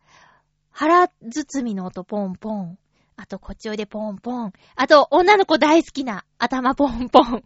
[0.69, 2.77] 腹包みの音ポンポン。
[3.17, 4.53] あと、こっちおいでポンポン。
[4.75, 7.27] あと、女の子大好きな頭ポンポン。
[7.27, 7.43] いや、相手により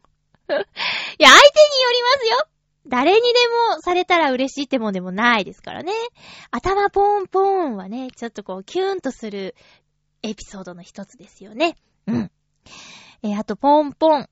[2.04, 2.48] ますよ。
[2.88, 3.28] 誰にで
[3.74, 5.92] もされたら嬉しいってもんでもないですからね。
[6.52, 9.56] 頭ポンポンはね、ちょっとこう、キュンとする
[10.22, 11.78] エピソードの一つですよね。
[12.08, 12.32] うん。
[13.24, 14.30] えーあと、ポンポン。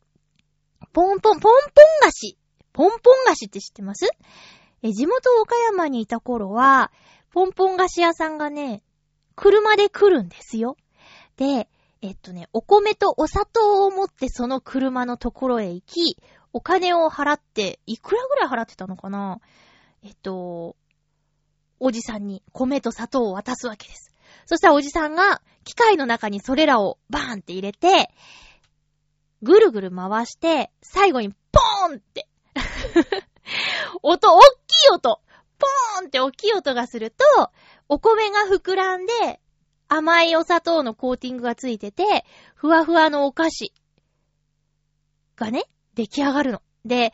[0.93, 1.53] ポンポン、ポンポン
[2.01, 2.37] 菓子。
[2.73, 4.07] ポンポン菓子って知ってます？
[4.81, 6.91] え地元岡山にいた頃は、
[7.31, 8.83] ポンポン菓子屋さんがね、
[9.35, 10.75] 車で来るんですよ。
[11.37, 11.69] で、
[12.01, 16.17] えっとね、お米とお砂糖を持ってその車のところへ行き、
[16.51, 19.39] お金を払って、いくらぐらい払ってたのかな？
[20.03, 20.75] えっと、
[21.79, 24.13] おじさんに米と砂糖を渡すわけです。
[24.45, 28.09] そしたらおじさんが機械の中にそれらをバーンって入れて、
[29.41, 32.27] ぐるぐる回して、最後にポーンって。
[34.01, 35.21] 音、おっきい音。
[35.57, 37.23] ポーンって大きい音がすると、
[37.89, 39.39] お米が膨らんで、
[39.87, 43.73] 甘いお砂糖のコーティングがついてて、ふわふわのお菓子
[45.35, 46.61] がね、出来上がるの。
[46.85, 47.13] で、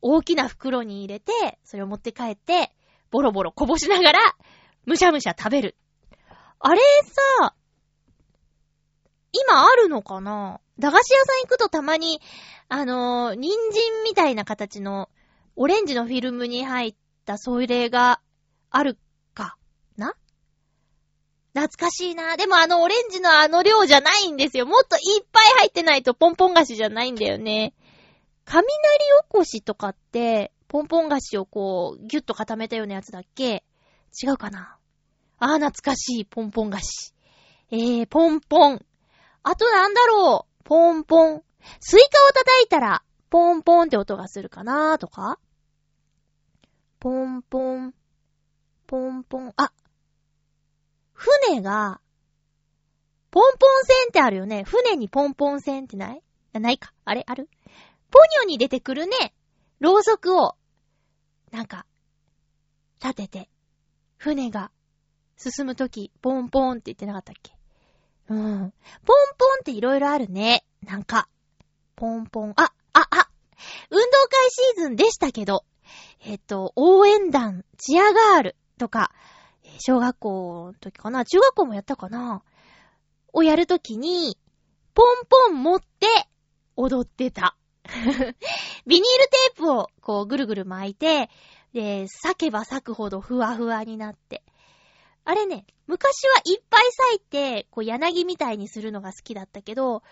[0.00, 2.72] 大きな袋に入れて、それを持って帰って、
[3.10, 4.20] ボロボロこぼしながら、
[4.86, 5.76] むしゃむしゃ食べる。
[6.58, 6.80] あれ
[7.38, 7.54] さ、
[9.32, 10.60] 今あるのかな？
[10.78, 12.20] 駄菓子屋さん行くとたまに、
[12.68, 15.08] あのー、人参みたいな形の、
[15.56, 16.94] オレンジのフィルムに入っ
[17.26, 18.20] たそれが
[18.70, 18.98] ある
[19.34, 19.56] か
[19.96, 20.14] な？
[21.52, 22.36] 懐かしいな。
[22.36, 24.66] でもあのオレンジのあの量じゃないんですよ。
[24.66, 27.74] もっといっぱい入ってないとポンポン菓子じゃないんだよね。
[28.44, 28.66] 雷
[29.20, 33.64] おこしとかって、ポンポン菓子をこう、ギュッと固めたようなやつだっけ？
[34.22, 34.76] 違うかな？
[35.38, 37.12] あー、懐かしい、ポンポン菓子。
[37.70, 38.84] えー、ポンポン。
[39.42, 41.42] あとなんだろうポンポン。
[41.80, 45.38] スイカを叩いたら、ポンポンって音がするかなとか
[46.98, 47.94] ポンポン。
[48.86, 49.52] ポンポン。
[49.56, 49.72] あ
[51.12, 52.00] 船が、
[53.30, 54.64] ポンポン線ってあるよね。
[54.64, 56.22] 船にポンポン線ってない？
[56.52, 56.92] ないか。
[57.04, 57.24] あれ？
[57.26, 57.48] ある？
[58.10, 59.34] ポニョに出てくるね。
[59.78, 60.56] ろうそくを、
[61.52, 61.86] なんか、
[63.02, 63.50] 立てて、
[64.16, 64.72] 船が
[65.36, 67.52] 進むとき、ポンポンって言ってなかったっけ？
[68.30, 68.38] うん。
[68.38, 68.72] ポン
[69.36, 70.64] ポンっていろいろあるね。
[70.86, 71.28] なんか、
[71.96, 72.52] ポンポン。
[72.56, 73.30] あ、あ、あ
[73.90, 75.64] 運動会シーズンでしたけど、
[76.24, 79.10] えっと、応援団、チアガールとか、
[79.80, 82.42] 小学校の時かな中学校もやったかな
[83.32, 84.38] をやるときに、
[84.94, 86.06] ポンポン持って
[86.76, 87.56] 踊ってた。
[87.84, 88.36] ビニール
[88.86, 91.30] テープをこうぐるぐる巻いて、
[91.72, 94.44] で、裂けば裂くほどふわふわになって。
[95.30, 100.02] あれね、昔はいっぱい裂いて、こう柳みたいにするのが好きだったけど、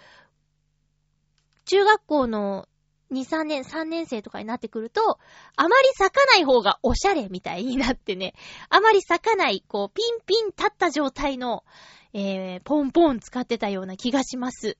[1.65, 2.69] 中学校の
[3.11, 5.19] 2、3年、3年生とかになってくると、
[5.57, 8.35] あまり咲かない方がおしゃれみたいになってね、
[8.69, 11.65] あまり咲かない、こう、ピンピン立った状態の、
[12.13, 14.79] えー、ポンポン使ってたような気がします。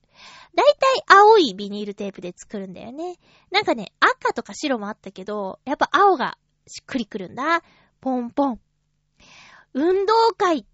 [0.55, 3.17] だいたい青いビニールテープで作るんだよね。
[3.51, 7.65] なんかね、赤とか白もあったけど、やっぱ青がしっくりくるんだ。
[8.01, 8.61] ポンポン。
[9.75, 10.67] 運動会、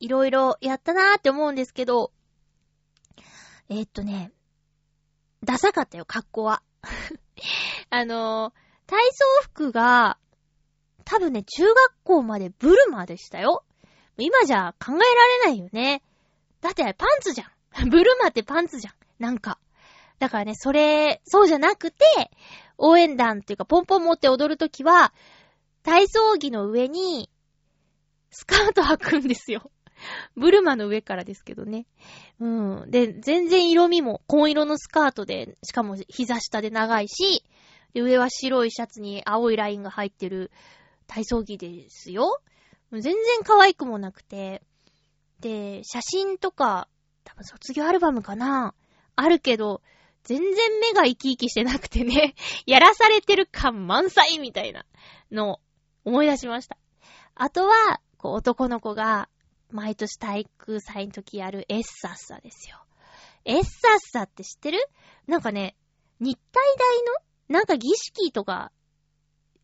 [0.00, 2.12] いろいろやったなーって思うんですけど、
[3.68, 4.32] えーっとね、
[5.44, 6.62] ダサかったよ、格好は。
[7.90, 10.18] あのー、体操服が、
[11.04, 13.64] 多分ね、中学校までブルマでしたよ。
[14.16, 15.04] 今じゃ考えられ
[15.46, 16.02] ないよね。
[16.60, 17.50] だってパンツじゃん。
[17.90, 18.94] ブルマってパンツじゃん。
[19.18, 19.58] なんか。
[20.18, 22.04] だからね、それ、そうじゃなくて、
[22.76, 25.14] 応援団っていうか、ポンポン持って踊るときは、
[25.82, 27.30] 体操着の上に、
[28.30, 29.70] スカート履くんですよ。
[30.36, 31.86] ブルマの上からですけどね。
[32.38, 32.46] う
[32.86, 32.90] ん。
[32.90, 37.44] で、全然色味も紺色のスカートで、しかも膝下で長いし、
[37.92, 40.50] で、上は白いシャツに青いラインが入ってる
[41.06, 42.40] 体操着ですよ。
[42.92, 43.14] 全然
[43.44, 44.62] 可愛くもなくて。
[45.40, 46.88] で、写真とか、
[47.24, 48.74] 多分卒業アルバムかな
[49.16, 49.82] あるけど、
[50.24, 52.34] 全然目が生き生きしてなくてね、
[52.66, 54.84] やらされてる感満載みたいな
[55.30, 55.60] のを
[56.04, 56.76] 思い出しました。
[57.34, 59.30] あとは、こう男の子が
[59.70, 62.76] 毎年体育祭の時やるエッサッサですよ。
[63.46, 63.70] エッサッ
[64.12, 64.78] サって知ってる？
[65.26, 65.74] なんかね、
[66.18, 67.12] 日体大の？
[67.48, 68.72] なんか儀式とか、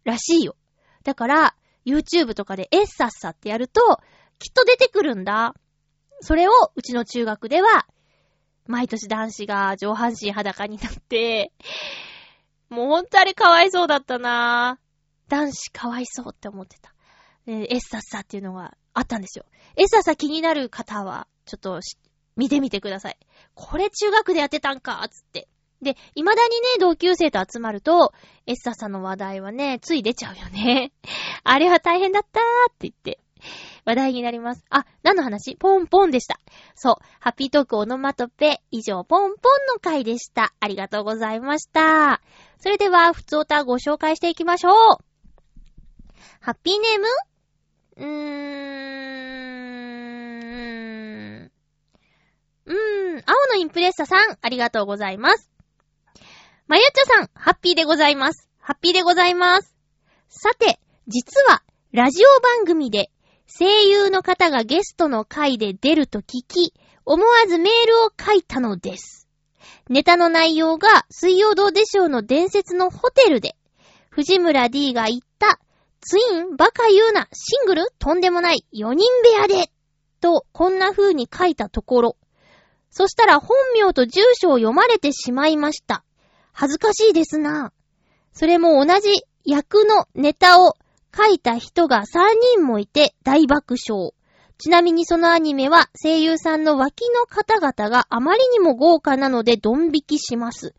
[0.04, 0.56] らしいよ。
[1.04, 1.54] だから、
[1.84, 4.00] YouTube とかでエッサッサってやると、
[4.38, 5.54] きっと出てくるんだ。
[6.22, 7.86] それを、うちの中学では、
[8.66, 11.52] 毎年男子が上半身裸になって、
[12.70, 15.30] もうほんとあれかわいそうだったなぁ。
[15.30, 16.95] 男子かわいそうって思ってた。
[17.46, 19.44] でエッサッサっていうのがあったんですよ。
[19.76, 21.96] エッサッサ気になる方は、ちょっとし
[22.36, 23.18] 見てみてください。
[23.54, 25.48] これ中学でやってたんかつって。
[25.82, 28.12] で、未だにね、同級生と集まると、
[28.46, 30.92] エッサッサの話題はね、つい出ちゃうよね。
[31.44, 33.20] あれは大変だったーって言って、
[33.84, 34.64] 話題になります。
[34.70, 35.56] あ、何の話？
[35.56, 36.40] ポンポンでした。
[36.74, 36.94] そう。
[37.20, 40.54] ハッピートークオノマトペ、以上、ポンポンの回でした。
[40.60, 42.20] ありがとうございました。
[42.58, 44.72] それでは、ふつおたご紹介していきましょう。
[46.40, 47.06] ハッピーネーム？
[47.96, 48.06] うーん。
[52.66, 53.22] うーん。
[53.24, 55.50] 青のインプレッサさん、ありがとうございます。
[56.66, 58.48] まゆっちょさん、ハッピーでございます。
[58.58, 59.74] ハッピーでございます。
[60.28, 60.78] さて、
[61.08, 63.10] 実は、ラジオ番組で、
[63.46, 66.74] 声優の方がゲストの回で出ると聞き、
[67.04, 69.28] 思わずメールを書いたのです。
[69.88, 73.54] ネタの内容が、水曜どうでしょうの伝説のホテルで、
[74.10, 75.25] 藤村 D が言った、
[76.00, 79.70] ツインバカ言うな、シングルとんでもない、4人部屋で、
[80.20, 82.16] と、こんな風に書いたところ、
[82.90, 86.02] そしたら本名と住所を読まれてしまいました。
[86.52, 87.72] 恥ずかしいですな。
[88.32, 90.76] それも同じ役のネタを
[91.14, 92.04] 書いた人が3
[92.56, 94.12] 人もいて大爆笑。
[94.58, 100.74] ちなみにそのアニメは声優さんの脇の方々があまりにも豪華なのでドン引きします。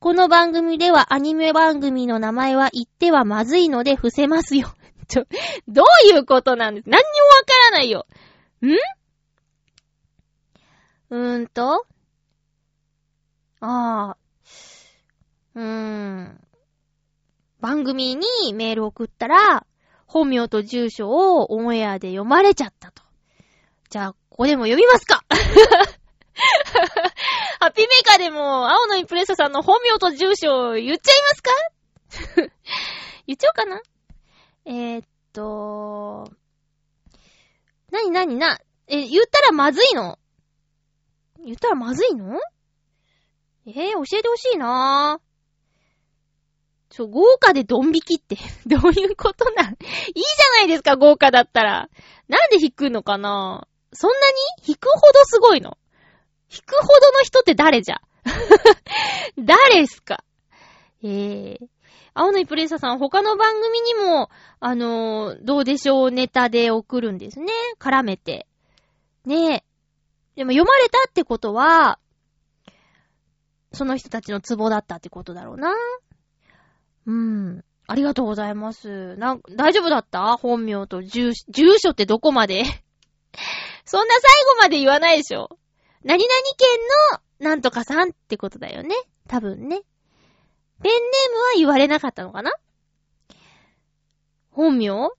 [0.00, 4.72] この番組ではアニメ番組の名前は言ってはまずいので伏せますよ。
[5.08, 5.24] ちょ、
[5.66, 6.88] どういうことなんです？
[6.88, 8.06] 何にもわからないよ。
[8.62, 8.68] ん？
[11.10, 11.84] うーんと？
[13.60, 14.16] ああ。
[15.56, 16.40] うーん。
[17.58, 19.66] 番組にメール送ったら、
[20.06, 23.02] 本名と住所をオンエアで読まれちゃったと。
[23.90, 25.24] じゃあ、ここでも読みますか？
[27.60, 31.50] ハッピーメーカーでも、青のインプレッサさんの本名と住所を言っちゃいますか？
[33.26, 33.82] 言っちゃおうかな？
[34.64, 36.30] えー、っと、
[37.90, 38.24] なにな？
[38.24, 40.18] にな、え、言ったらまずいの？
[41.44, 42.38] 言ったらまずいの？
[43.66, 45.20] えー、教えてほしいな。
[45.20, 45.28] ぁ。
[46.90, 48.36] ちょ、豪華でドン引きって、
[48.66, 49.64] どういうことな？
[49.64, 51.88] んいいじゃないですか、豪華だったら。
[52.28, 53.68] なんで引くのかな？
[53.92, 54.36] そんなに？
[54.66, 55.76] 引くほどすごいの。
[56.50, 58.00] 引くほどの人って誰じゃ？
[59.38, 60.24] 誰っすか？
[61.02, 61.66] えー。
[62.14, 64.28] 青のイプレッサさん、他の番組にも、
[64.60, 67.52] あのーどうでしょう、ネタで送るんですね。
[67.78, 68.46] 絡めて。
[69.24, 69.64] ねえ。
[70.34, 71.98] でも読まれたってことは、
[73.72, 75.74] その人たちのツボだったってことだろうな。
[77.06, 77.64] うん。
[77.86, 79.16] ありがとうございます。
[79.16, 80.36] な、大丈夫だった？
[80.38, 82.64] 本名と住所、住所ってどこまで？
[83.84, 85.50] そんな最後まで言わないでしょ。
[86.04, 86.68] 何々県
[87.40, 88.94] のなんとかさんってことだよね。
[89.28, 89.82] 多分ね。
[90.82, 91.00] ペンネー
[91.32, 92.52] ムは言われなかったのかな？
[94.50, 95.10] 本名？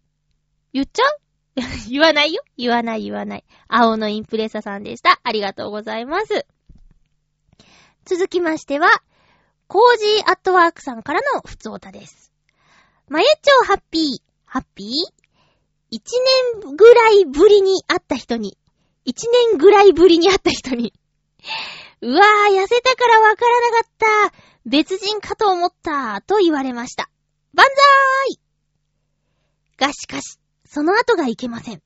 [0.74, 1.20] 言っちゃう？
[1.90, 2.44] 言わないよ。
[2.58, 3.46] 言わない言わない。
[3.68, 5.20] 青のインプレッサさんでした。
[5.24, 6.46] ありがとうございます。
[8.06, 9.04] 続きましては、
[9.68, 12.32] コージーアットワークさんからのふつおたです。
[13.08, 14.04] まゆっちょハッピー、
[14.46, 14.88] ハッピー？
[15.92, 16.14] 一
[16.64, 18.58] 年ぐらいぶりに会った人に、
[19.10, 20.94] 一年ぐらいぶりに会った人に、
[22.02, 24.34] うわー、痩せたからわからなかった。
[24.66, 26.22] 別人かと思った。
[26.22, 27.10] と言われました。
[27.54, 27.66] 万
[28.28, 28.40] 歳
[29.78, 31.82] がしかし、その後がいけません。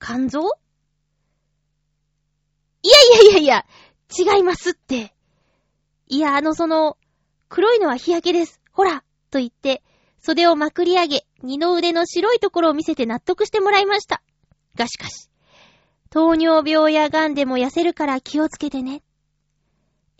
[0.00, 0.40] 肝臓?
[2.82, 3.66] いやいやいやいや、
[4.36, 5.14] 違いますって。
[6.08, 6.98] いや、あの、その、
[7.48, 8.60] 黒いのは日焼けです。
[8.72, 9.84] ほらと言って、
[10.18, 14.20] 袖をまくり上げ、二の腕の白いところを見せて納得してもらいました。
[14.74, 15.30] がしかし、
[16.16, 19.02] 糖尿病や癌でも痩せるから気をつけてね。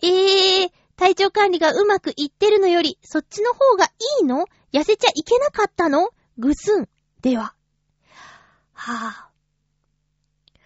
[0.03, 3.89] ええー、体調管理がうまくいってるのより、そっちの方がい
[4.21, 4.45] いの？
[4.71, 6.11] 痩せちゃいけなかったの？
[6.37, 6.87] ぐすん。
[7.23, 7.55] では。
[8.73, 10.59] はぁ、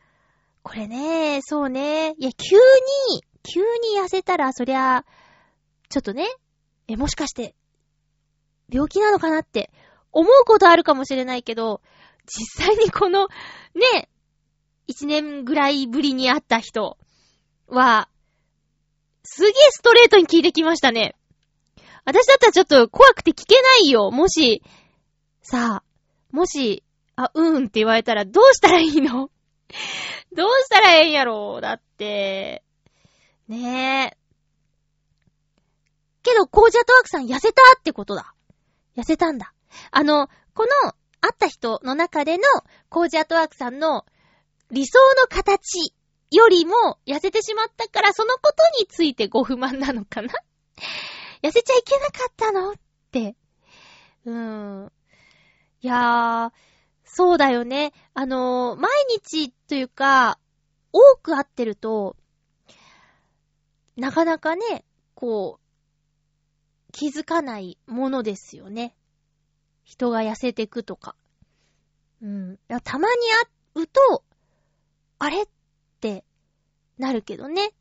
[0.63, 2.13] これね、そうね。
[2.17, 5.05] いや、急に、急に痩せたら、そりゃ、
[5.87, 6.27] ちょっとね、
[6.89, 7.55] え、もしかして、
[8.67, 9.71] 病気なのかなって
[10.11, 11.79] 思うことあるかもしれないけど、
[12.25, 13.29] 実際にこの、
[13.93, 14.09] ね、
[14.91, 16.97] 一年ぐらいぶりに会った人
[17.67, 18.09] は、
[19.23, 21.15] すげえストレートに聞いてきましたね。
[22.03, 24.11] 私だったらちょっと怖くて聞けないよ。
[24.11, 24.61] もし、
[25.41, 26.83] さあ、もし、
[27.15, 29.29] あ、うんって言われたらどうしたらいいの？
[30.35, 32.63] どうしたらええんやろだって、
[33.47, 34.17] ねえ。
[36.23, 38.33] けど、コージャトワークさん痩せたってことだ。
[38.97, 39.53] 痩せたんだ。
[39.91, 42.43] あの、この、会った人の中での、
[42.89, 44.05] コージアトワークさんの
[44.71, 45.93] 理想の形
[46.31, 50.29] よりも痩せてしまったから、そのことについてご不満なのかな？
[51.43, 52.71] 痩せちゃいけなかったの？
[52.71, 52.75] っ
[53.11, 53.35] て。
[54.25, 54.91] うーん。
[55.81, 56.51] いやー、
[57.03, 57.91] そうだよね。
[58.13, 60.39] あのー、毎日というか、
[60.93, 62.15] 多く会ってると、
[63.97, 68.95] なかなかね、こう、気づかないものですよね。
[69.83, 71.15] 人が痩せてくとか。
[72.21, 72.59] うん。
[72.83, 73.15] たまに
[73.75, 74.23] 会うと、
[75.23, 75.43] あれ？
[75.43, 75.47] っ
[75.99, 76.25] て
[76.97, 77.73] なるけどね。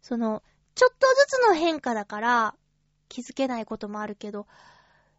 [0.00, 0.42] その、
[0.74, 2.56] ちょっとずつの変化だから
[3.08, 4.48] 気づけないこともあるけど、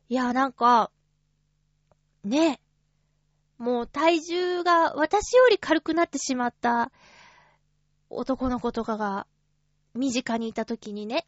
[0.09, 0.91] いや、なんか、
[2.25, 2.59] ね、
[3.57, 6.91] もう体重が私より軽くなってしまった
[8.09, 9.25] 男の子とかが
[9.93, 11.25] 身近にいた時にね、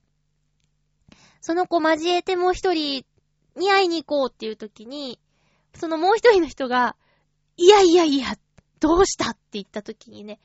[1.40, 3.06] その子交えてもう一人
[3.56, 5.18] に会いに行こうっていう時に、
[5.76, 6.98] そのもう一人の人が、
[7.56, 8.36] いやいやいや、
[8.86, 10.40] どうしたって言った時にね、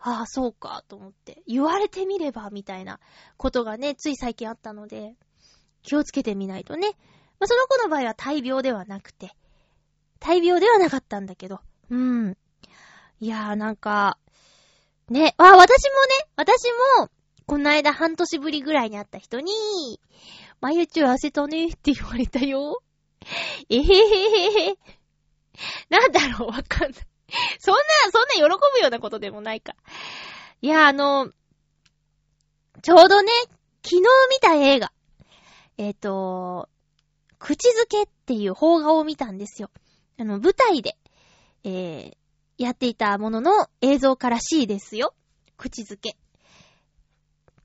[0.00, 1.42] ああ、そうか、と思って。
[1.46, 3.00] 言われてみれば、みたいな
[3.36, 5.14] ことがね、つい最近あったので、
[5.82, 6.88] 気をつけてみないとね。
[7.38, 9.36] まあ、その子の場合は大病ではなくて、
[10.20, 12.36] 大病ではなかったんだけど、うん。
[13.20, 14.16] いやーなんか、
[15.10, 15.68] ね、あ、私もね、
[16.36, 16.64] 私
[16.98, 17.10] も、
[17.44, 19.52] この間半年ぶりぐらいに会った人に、
[20.62, 22.82] まゆちょ痩せたねって言われたよ。
[23.68, 24.78] えへへへへ。
[25.90, 27.11] なんだろうわかんない。
[27.58, 27.80] そんな、
[28.12, 29.74] そんな喜ぶようなことでもないか。
[30.60, 31.32] いや、あの、
[32.82, 33.32] ちょうどね、
[33.82, 34.92] 昨日見た映画。
[35.78, 36.68] えっ、ー、と、
[37.38, 39.70] 口づけっていう邦画を見たんですよ。
[40.18, 40.96] あの、舞台で、
[41.64, 42.16] えー、
[42.58, 45.14] やっていたものの映像からしいですよ。
[45.56, 46.16] 口づけ。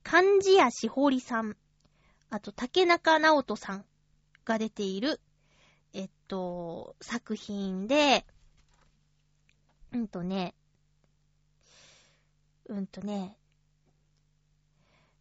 [0.04, 1.58] 漢字やしほりさん
[2.30, 3.86] あと、竹中直人さん
[4.44, 5.22] が出ている、
[5.94, 8.26] えっと、作品で、
[9.94, 10.54] うんとね、
[12.68, 13.38] うんとね、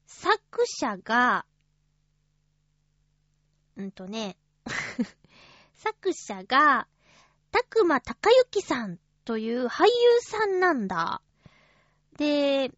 [0.06, 1.46] 作者が、
[3.76, 4.36] うんとね、
[5.74, 6.88] 作者が、
[7.52, 9.90] たくまたかゆきさんという俳優
[10.20, 11.22] さんなんだ。
[12.16, 12.72] で、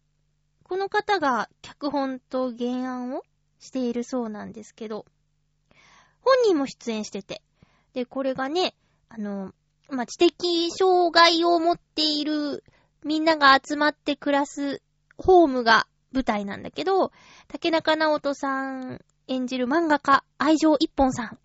[0.63, 3.23] この方が脚本と原案を
[3.59, 5.05] しているそうなんですけど、
[6.21, 7.41] 本人も出演してて、
[7.93, 8.75] で、これがね、
[9.09, 9.53] あの、
[9.91, 12.63] まあ、知的障害を持っている
[13.03, 14.81] みんなが集まって暮らす
[15.17, 17.11] ホームが舞台なんだけど、
[17.47, 21.39] 竹中直人さん演じる漫画家、愛情一本さん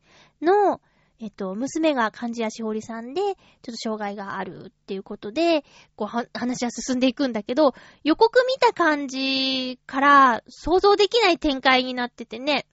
[0.44, 0.80] の、
[1.20, 5.64] えっと、娘が漢字やしほりさんで、ちょっと障害があるっていうことで、
[5.96, 12.66] こう、話は進んでいくんだけど、予告見た感じから想像できない展開になっててね、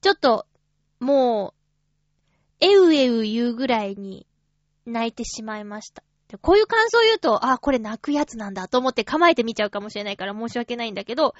[0.00, 0.46] ちょっと、
[1.00, 1.54] も
[2.60, 4.27] う、えうえう言うぐらいに
[4.88, 6.02] 泣いてしまいました。
[6.42, 11.34] こういう感想を言うと、あ、これ泣くやつなんだと思って構えてみちゃうかもしれないから申し訳ないんだけど、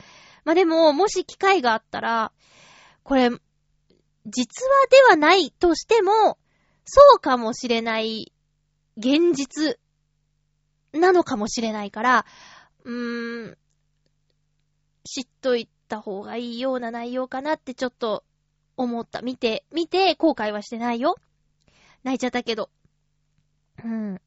[0.44, 2.32] まあ、でも、もし機会があったら、
[3.02, 3.30] これ、
[4.26, 6.38] 実話ではないとしても、
[6.84, 8.32] そうかもしれない
[8.96, 9.78] 現実
[10.92, 12.26] なのかもしれないから、
[12.84, 13.58] うーん、
[15.04, 18.24] 知っといた方がいいような内容かなってちょっと
[18.76, 19.20] 思った。
[19.20, 21.16] 見て、見て後悔はしてないよ。
[22.04, 22.70] 泣いちゃったけど。
[23.84, 24.20] うん。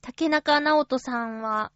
[0.00, 1.72] 竹中直人さんは、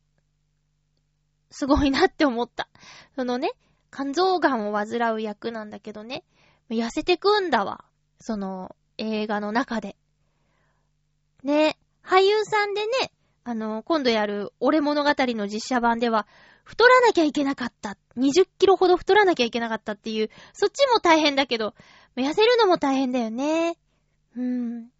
[1.50, 2.68] すごいなって思った。
[3.16, 3.50] そのね、
[3.90, 6.24] 肝臓癌を患う役なんだけどね、
[6.68, 7.84] 痩せてくんだわ。
[8.20, 9.96] その、映画の中で。
[11.42, 13.12] ね、俳優さんでね、
[13.44, 16.26] あの、今度やる俺物語の実写版では、
[16.64, 17.96] 太らなきゃいけなかった。
[18.18, 21.74] 20キロほど太らなきゃいけなかったっていう、そっちも大変だけど、
[22.14, 23.78] 痩せるのも大変だよね。
[24.36, 24.90] うん。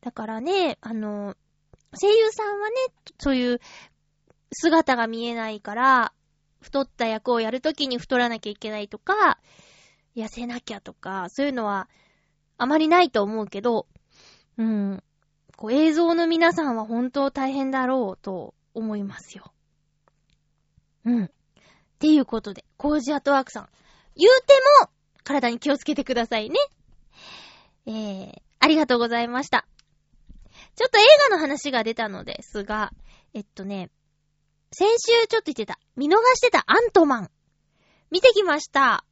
[0.00, 1.36] だからね、あの、
[2.00, 2.74] 声優さんはね、
[3.18, 3.60] そういう
[4.52, 6.12] 姿が見えないから、
[6.60, 9.38] 太った役をやるときに太らなきゃいけないとか、
[10.16, 11.88] 痩せなきゃとか、そういうのは
[12.58, 13.86] あまりないと思うけど、
[14.58, 15.02] うん。
[15.56, 19.52] こう映像の皆さんは本当大変だろうと思いますよ。
[21.04, 21.24] うん。
[21.24, 21.28] っ
[21.98, 23.68] ていうことで、コージアトワークさん。
[24.16, 24.90] 言うても、
[25.24, 26.56] 体に気をつけてくださいね。
[27.86, 29.66] えー、ありがとうございました。
[30.80, 32.90] ちょっと映画の話が出たのですが、
[33.34, 33.90] えっとね、
[34.72, 37.30] 先週ちょっと言ってた、見逃してたアントマン。
[38.10, 39.04] 見てきました。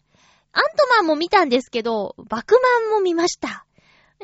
[0.53, 3.67] アントマンも見たんですけど、バクマンも見ました。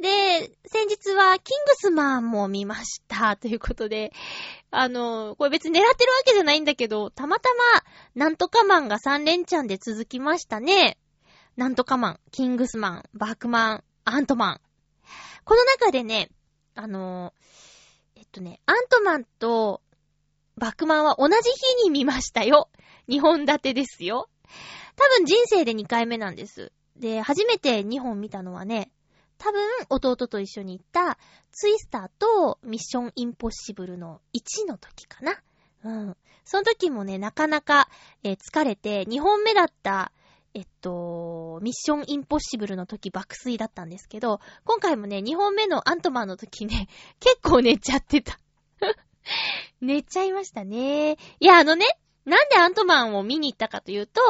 [0.01, 3.36] で、先日はキングスマンも見ました。
[3.36, 4.14] ということで、
[4.70, 7.82] あの、これ別に狙ってるわけじゃないんだけど、たまたま、
[8.14, 10.97] なんとかマンが3連チャンで続きましたね。
[11.59, 14.61] なんとかマン、キングスマン、バークマン、アントマン。
[15.45, 16.30] この中でね、
[16.75, 17.33] あの、
[18.16, 19.81] えっとね、アントマンと
[20.57, 21.35] バックマンは同じ
[21.79, 22.68] 日に見ましたよ。
[23.09, 24.29] 2本立てですよ。
[24.97, 26.72] 多分人生で2回目なんです。
[26.97, 28.91] で、初めて2本見たのはね、
[29.39, 31.18] 多分、弟と一緒に行った、
[31.53, 35.43] ツイスターとミッションインポッシブルの1の時かな。
[35.85, 36.16] うん。
[36.45, 37.89] その時もね、なかなか、
[38.22, 40.12] えー、疲れて、2本目だった、
[40.55, 46.88] えっと、ミッションインポッシブルの時爆睡だったんですけど、今回もね、2本目のアントマンの時ね、
[47.18, 48.38] 結構寝ちゃってた。
[49.80, 51.16] 寝ちゃいましたね。
[51.40, 51.84] いや、あのね、
[52.24, 54.20] なんでアントマンを見に行ったかというと、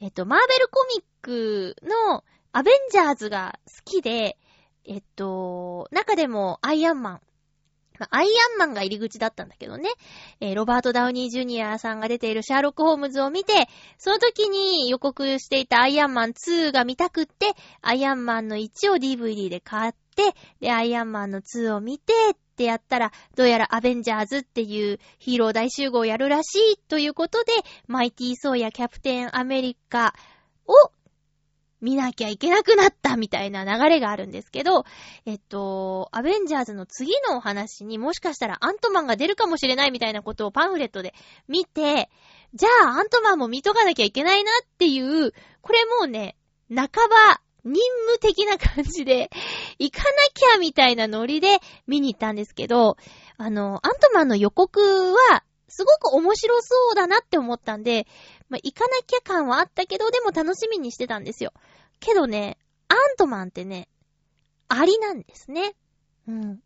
[0.00, 4.38] えっと、マーベルコミックのアベンジャーズが好きで、
[4.84, 7.20] えっと、中でもアイアンマン。
[8.10, 9.88] アイアンマンが入り口だったんだけどね。
[10.40, 13.68] えー、ロバート・ダウニー・ジュニアさんが出ているシャーロック・ホームズを見て、
[13.98, 17.46] その時に予告していたアイアンマン2が見たくって、
[17.82, 27.52] アイアンマンの1を DVD で買って、で、アイアンマンの2を見てってやったら、どうやらアベンジャーズっていうヒーロー大集合をやるらしいということで、
[27.86, 30.14] マイティー・ソーやキャプテン・アメリカ
[30.66, 30.90] を
[31.84, 34.86] 見なきゃいけなくなったみたいな流れがあるんですけど、
[35.26, 41.12] えっと、アベンジャーズの次のお話にもしかしたらアントマンが出るかもしれないみたいなことをパンフレットで
[41.46, 42.08] 見て、
[42.54, 46.36] じゃあアントマンも見とかなきゃいけないなっていう、これもうね、
[46.74, 49.30] 半ば任務的な感じで、
[49.78, 52.96] 行かなきゃみたいなノリで見に行ったんですけど、
[53.36, 54.80] あの、アントマンの予告
[55.30, 58.06] は、すごく面白そうだなって思ったんで、
[58.54, 61.52] まあ、行かなきゃ感はあったけど、でも楽しみにしてたんですよ。
[61.98, 63.88] けどね、アントマンってね、
[64.68, 65.74] ありなんですね。
[66.28, 66.60] うん。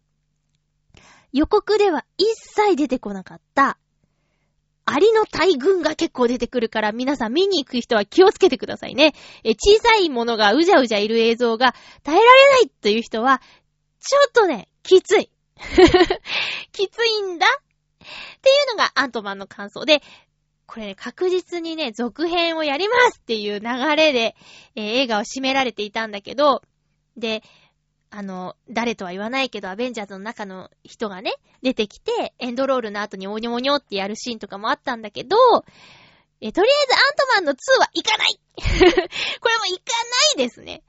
[1.33, 3.79] 予告では一切出てこなかった、
[4.85, 9.15] アリの大群が結構出てくるから皆さん見に行く人は気をつけてくださいね。
[9.45, 13.41] え、小さいものがうじゃうじゃいる映像が耐えられないという人は、
[14.01, 15.31] ちょっとね、きつい。
[16.73, 20.03] きついんだっていうのがアントマンの感想で、
[20.69, 24.37] これね、確実にね、続編をやりますっていう流れで、
[24.77, 26.63] えー、映画を締められていたんだけど、
[27.17, 27.43] で、
[28.11, 35.37] あの、誰とは言わないけど、アベンジャーズの中の人がね、出てきて、エンドロールの後におにょおにょってやるシーンとかもあったんだけど、
[36.43, 38.41] え、とりあえずアントマンの2は行かない
[39.41, 39.93] これも行か
[40.37, 40.83] ないですね。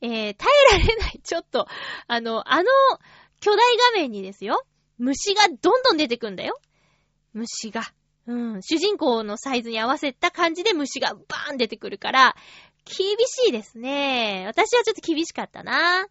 [0.00, 1.20] えー、耐えられない。
[1.22, 1.68] ちょっと、
[2.06, 2.64] あの、あの、
[3.40, 4.64] 巨大画面にですよ、
[4.96, 6.58] 虫がどんどん出てくんだよ。
[7.34, 7.82] 虫が。
[8.26, 8.62] うん。
[8.62, 12.36] 主人公のサイズに合わせた感じで虫がバーン出てくるから、
[12.84, 14.44] 厳しいですね。
[14.46, 16.06] 私はちょっと厳しかったな。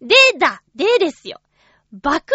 [0.00, 1.40] でだでですよ。
[1.92, 2.34] バク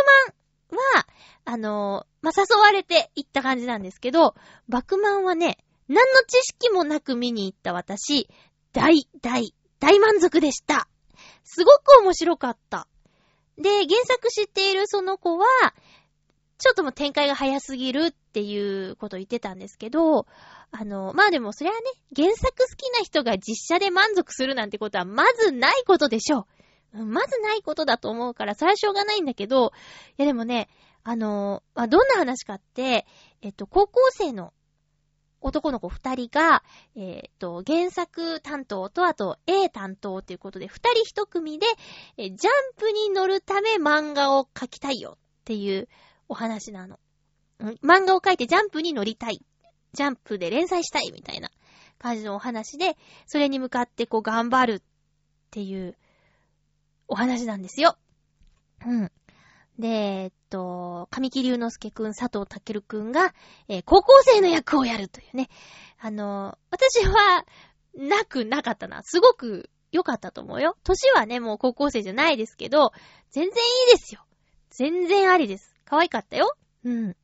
[0.72, 1.08] マンは、
[1.46, 4.36] あのー、まあ、誘われて行った感じなんですけど、
[4.68, 5.58] バクマンはね、
[5.88, 8.30] 何の知識もなく見に行った私、
[8.72, 10.88] 大、大、大満足でした。
[11.44, 12.88] すごく面白かった。
[13.58, 15.46] で、原作知っているその子は、
[16.58, 20.26] ちょっともう展開が早すぎるっっていうこと言ってたんですけど、
[20.72, 21.82] あの、まあでもそれはね、
[22.16, 26.48] 原作好きな人が実写で満足するなんてことはまずないことでしょ
[26.96, 27.06] う。
[27.06, 29.72] まずないことだと思うから、それはしょうがないんだけど、
[30.18, 30.68] いやでもね、
[31.04, 33.06] あの、まあ、どんな話かって、
[33.44, 34.52] えっと、高校生の
[35.40, 36.64] 男の子二人が、
[36.96, 41.68] えっ、と、原作担当と、あと A 担当ということで、二人一組で、
[42.18, 42.34] ジャン
[42.78, 45.88] プに乗るため漫画を描きたいよっていう
[46.28, 46.98] お話なの。
[47.82, 49.40] 漫画を描いてジャンプに乗りたい。
[49.94, 51.50] ジャンプで連載したいみたいな
[52.00, 52.98] 感じのお話で、
[53.28, 54.82] それに向かってこう頑張るっ
[55.52, 55.96] ていう
[57.08, 57.98] お話なんですよ。
[58.86, 59.12] うん。
[59.80, 63.34] で、えっと、神木隆之介くん、佐藤健くんが、
[63.68, 65.50] えー、高校生の役をやるというね。
[66.00, 67.46] あの、私は、
[67.96, 69.02] なくなかったな。
[69.04, 70.76] すごく良かったと思うよ。
[70.84, 72.92] 年はね、もう高校生じゃないですけど、
[73.30, 73.52] 全然い
[73.94, 74.26] いですよ。
[74.70, 75.76] 全然ありです。
[75.86, 76.56] 可愛かったよ。
[76.84, 77.16] うん。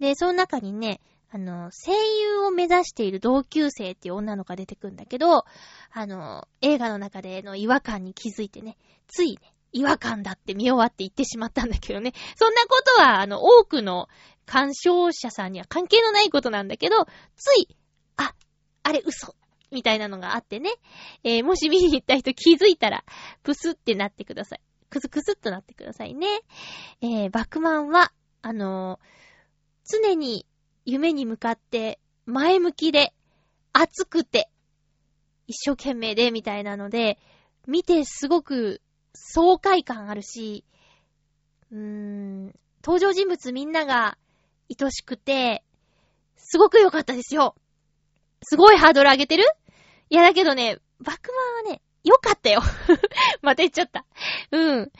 [0.00, 1.92] で、その中にね、あの、声
[2.22, 5.44] 優を目指している同級生っていう女の子が出てくんだけど、
[5.90, 8.76] あの、映画の中での違和感に気づいてね、
[9.08, 12.12] ついね、違和感だって見終わって言ってしまったんだけどね。
[12.36, 14.08] そんなことは、あの、多くの
[14.46, 17.76] 鑑賞者さんには関係のないことなんだけど、つい、
[18.16, 18.34] あ、
[18.84, 19.34] あれ嘘、
[19.70, 20.70] みたいなのがあってね。
[21.24, 23.04] えー、もし見に行った人気づいたら、
[23.42, 24.60] プスってなってください。
[24.88, 26.40] クスクスっとなってくださいね。
[27.02, 29.16] えー、バクマンは、あのー、
[29.88, 30.46] 常に
[30.84, 33.14] 夢に向かって前向きで
[33.72, 34.48] 熱くて
[35.46, 37.18] 一生懸命でみたいなので、
[37.66, 38.80] 見てすごく
[39.14, 40.64] 爽快感あるし、
[41.70, 42.46] うーん、
[42.84, 44.18] 登場人物みんなが
[44.68, 45.62] 愛しくて、
[46.36, 47.54] すごく良かったですよ。
[48.42, 49.44] すごいハードル上げてる？
[50.10, 52.60] いやだけどね、バックマンはね、良かったよ。
[53.42, 54.04] また言っちゃった。
[54.50, 54.92] うん。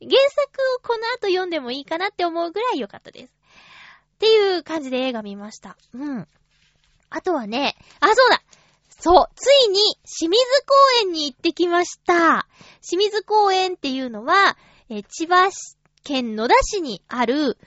[0.00, 3.41] 原作をこの後読んでもいいかなって思うぐらい良かったです。
[4.22, 5.76] っていう感じで映画見ました。
[5.92, 6.28] うん。
[7.10, 8.40] あとはね、あ、そうだ
[8.88, 12.46] そう、ついに清水公園に行ってきました。
[12.88, 14.56] 清水公園っていうのは、
[14.88, 15.50] え千葉
[16.04, 17.58] 県野田市にある、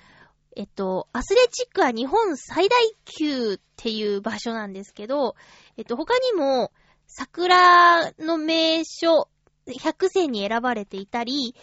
[0.56, 5.36] えっと、アスレチックは日本最大級っていう場所なんですけど、
[5.76, 6.72] えっと、他にも、
[7.08, 9.28] 桜の名所
[9.68, 11.54] 100選に選ばれていたり、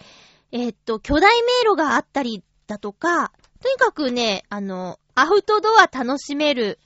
[0.51, 3.33] えっと、巨大迷路があったりだとか、
[3.63, 6.79] とにかくね、あの、アウトドア楽しめる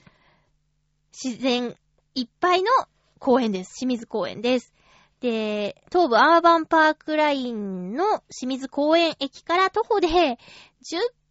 [1.11, 1.75] 自然
[2.13, 2.71] いっぱいの
[3.19, 3.73] 公園です。
[3.79, 4.73] 清水公園です。
[5.19, 10.37] で、東武アーバンパークラインの清水公園駅から徒歩で10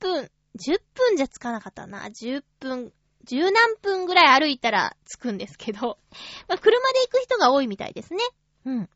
[0.01, 2.09] 分、10分じゃ着かなかったな。
[2.09, 2.93] 10分
[3.27, 5.99] 十何分ぐらい歩いたら着くんですけど、
[6.49, 8.21] まあ、車で行く人が多いみたいですね。
[8.65, 8.89] うん。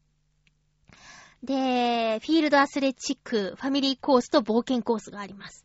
[1.42, 5.64] で、フィールドアスレチック、ファミリーコースと冒険コースがあります。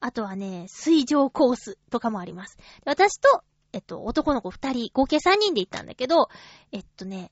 [0.00, 2.56] あとはね、水上コースとかもあります。
[2.84, 3.42] 私と、
[3.72, 6.28] えっと、男の子二人、合計三人で行ったんだけど、
[6.72, 7.30] えっとね、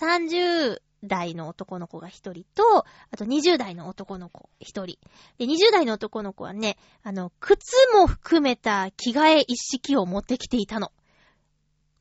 [0.00, 4.98] 30代の男の子が一人と、あと20代の男の子一人。
[5.38, 10.92] で、20代の男の子はね、あの、靴も含めた着替え一式を持ってきていたの。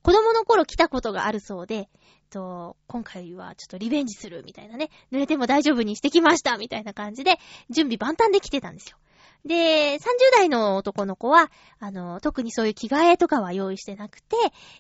[0.04, 1.90] 子供の頃来たことがあるそうで、
[2.30, 8.98] と、今回はちょっとリベンジするみたいなね、濡れても大丈夫にしてきましたみたいな感じで、準備万端で来てたんですよ。
[9.46, 10.00] で、30
[10.36, 14.36] 代の男の子は、あの、特にそういう着替えとかは用意してなくて、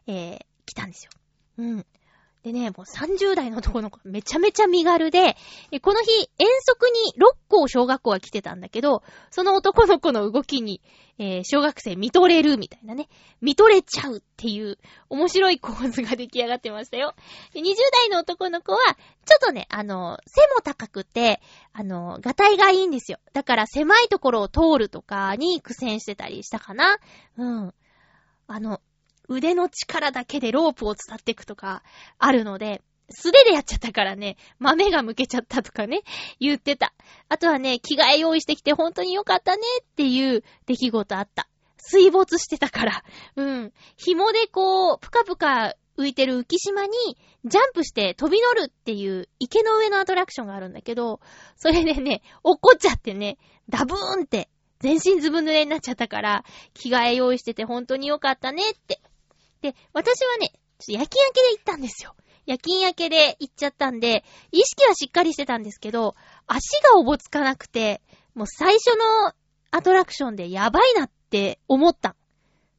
[0.08, 1.12] えー、来たんですよ。
[1.58, 1.86] うん。
[2.48, 5.36] でね、もう30代の男の子めちゃめちゃ身軽で、
[5.82, 10.82] この日遠足に6校小学校が来てたんだけど、その男の子の動きに、
[11.20, 13.10] えー、小学生見とれるみたいなね、
[13.42, 14.78] 見とれちゃうっていう
[15.10, 17.16] 面白い構図が出来上がってましたよ。
[17.54, 18.80] で20代の男の子は、
[19.26, 21.42] ちょっとね、あの、背も高くて、
[21.74, 23.20] あの、ガタイがいいんですよ。
[23.34, 26.98] だから狭いところを通るとかに苦戦してたりしたかな。
[27.38, 27.74] うん。
[28.48, 28.80] あの、
[29.28, 31.84] 腕の力だけでロープを伝っていくとか
[32.18, 36.02] あるので、素手でやっちゃったからね、豆が剥けちゃったとかね、
[36.40, 36.94] 言ってた。
[37.30, 41.48] あとはね、着替え用意してきて本当によかったねっていう出来事あった。
[41.78, 43.04] 水没してたから。
[43.38, 43.74] うん。
[43.96, 46.92] 紐でこう、ぷかぷか浮いてる浮島に
[47.46, 51.22] ジャンプして飛び乗るっていう池の上のアトラクションがあるんだけど、
[51.56, 53.38] それでね、落っこっちゃってね、
[53.70, 54.50] ダブーンって
[54.80, 59.00] 全身ずぶ濡れになっちゃったから、着替え用意してて本当によかったねって
[59.62, 62.16] で、私はね、ちょっと夜勤明けで行ったんですよ。
[62.46, 66.16] 夜勤明けで行っちゃったんで、意識はしっかりしてたんですけど、
[66.48, 68.02] 足がおぼつかなくて、
[68.36, 69.34] もう最初の
[69.72, 72.16] アトラクションでやばいなって思った。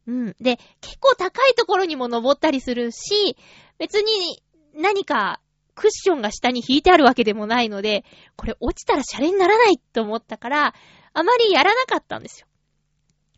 [0.06, 0.36] うん。
[0.40, 3.36] で、結構高いところにも登ったりするし、
[3.78, 4.42] 別に
[4.74, 5.40] 何か
[5.74, 8.04] クッションが下に引いてあるわけでもないので、
[8.36, 10.74] これ落ちたらシャレにならないと思ったから、
[11.12, 12.47] あまりやらなかったんですよ。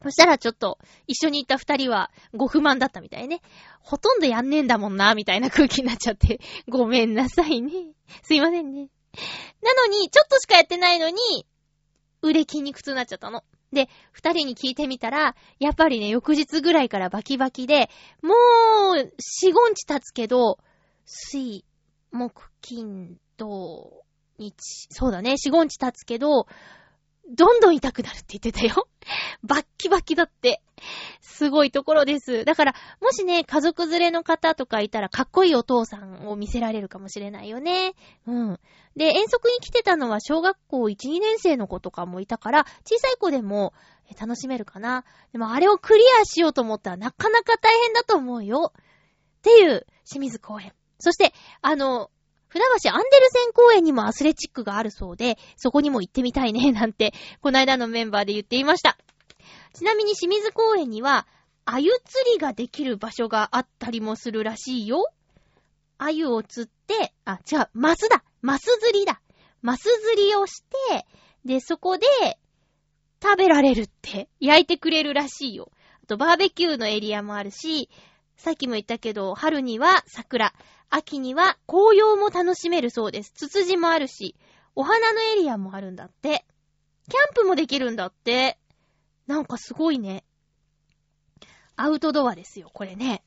[0.03, 3.43] そしたらちょっと、一緒に行った二人はご不満だったみたいね。
[3.81, 6.41] ほとんどやんねえんだもんな、みたいな空気になっちゃって。
[6.69, 7.73] ごめんなさいね。
[8.23, 8.89] すいませんね。
[9.63, 11.17] なのに、ちょっとしかやってないのに、
[12.23, 13.45] 腕筋肉痛になっちゃったの。
[13.73, 17.91] で、二人に聞いてみたら、やっぱりね、翌日ぐらいからバキバキで、
[18.23, 18.35] も
[18.95, 20.59] う、四五日経つけど、
[21.05, 21.65] 水、
[22.11, 24.05] 木、金、土、
[24.39, 24.55] 日、
[24.91, 26.47] そうだね、四五日経つけど、
[27.31, 28.89] どんどん痛くなるって言ってたよ。
[29.43, 30.63] バッキバキだって。
[31.21, 32.45] すごいところです。
[32.45, 37.95] だから、もしね、家族連れの方とかいたら、かっこいいお父さんを見せられるかもしれないよね。
[38.27, 38.61] うん。
[38.97, 43.73] で、遠足に来てたのは小学校1、2年生の子とかもいたから、小さい子でも
[44.21, 45.05] 楽しめるかな。
[45.33, 48.73] でもあれをクリアしようと思ったらなかなか大変だと思うよ。
[48.75, 50.73] っていう清水公園。
[50.99, 52.11] そして、あの、
[52.51, 58.99] 船橋アンデルセン公園にもアスレチックがあるそうで、そこにも行ってみたいね、 なんて、この間のメンバーで言っていました。
[59.73, 61.27] ちなみに清水公園には、
[61.65, 65.07] 鮎釣りができる場所があったりもするらしいよ。
[65.99, 69.21] 鮎を釣って、あ、違う、マスだマス釣りだ
[69.63, 71.07] マス釣りをして、
[71.45, 72.07] で、そこで、
[73.23, 75.71] 食べられるって、焼いてくれるらしいよ。
[76.03, 77.91] あと、バーベキューのエリアもあるし、
[78.37, 80.55] さっきも言ったけど、春には桜、
[80.91, 83.33] 秋には紅葉も楽しめるそうです。
[83.33, 84.35] ツツジもあるし、
[84.75, 86.45] お花のエリアもあるんだって。
[87.09, 88.59] キャンプもできるんだって。
[89.27, 90.25] なんかすごいね。
[91.77, 93.23] アウトドアですよ、これね。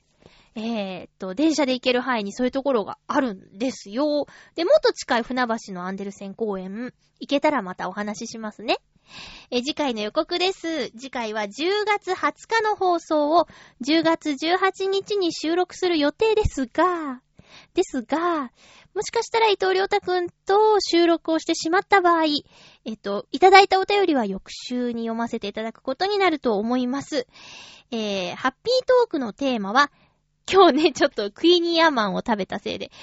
[0.55, 4.27] えー、っと、電車で行ける範囲にそういうところがあるんですよ。
[4.55, 8.77] で、もっと近い船橋のアンデルセン公園、行けたらまたお話ししますね。
[9.49, 10.89] え次回の予告です。
[10.91, 13.47] 次回は10月20日の放送を
[13.85, 17.21] 10月18日に収録する予定ですが、
[17.73, 18.51] ですが、
[18.93, 22.25] もしかしたら伊藤良太くんと収録をしてしまった場合、
[22.85, 27.27] えっと、いただいたお便りは翌週に読ませていただくことになると思います。
[27.91, 29.91] えー、ハッピートークのテーマは、
[30.51, 32.93] 今日ね、 ちょっとクイニーアマンを食べたせいで、好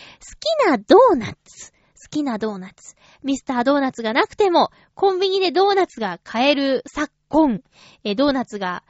[0.66, 1.72] きなドーナツ。
[1.72, 2.96] 好きなドーナツ。
[3.22, 7.62] ミスタードーナツがなくても、コンビニでドーナツが買える昨今、
[8.05, 8.82] えドーナツが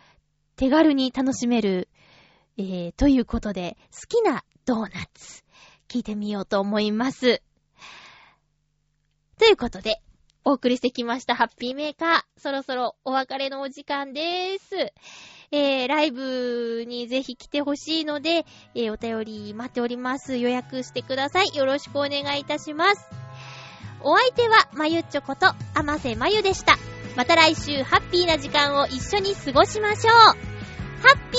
[0.56, 1.88] 手軽に楽しめる、
[2.56, 5.42] えー、ということで、好きなドーナツ、
[5.91, 7.43] 聞いてみようと思います。
[9.38, 10.01] ということで、
[10.45, 12.41] お送りしてきましたハッピーメーカー。
[12.41, 14.93] そろそろお別れのお時間です。
[15.51, 20.36] えー、ライブにぜひ来てほしいので、えー、お便り待っております。
[20.36, 21.57] 予約してください。
[21.57, 23.09] よろしくお願いいたします。
[24.03, 26.76] お相手は、まゆっちょこと、あませまゆでした。
[27.16, 30.14] また来週、ハッピーな時間を一緒に過ごしましょう。
[30.14, 30.34] ハ
[31.14, 31.38] ッピ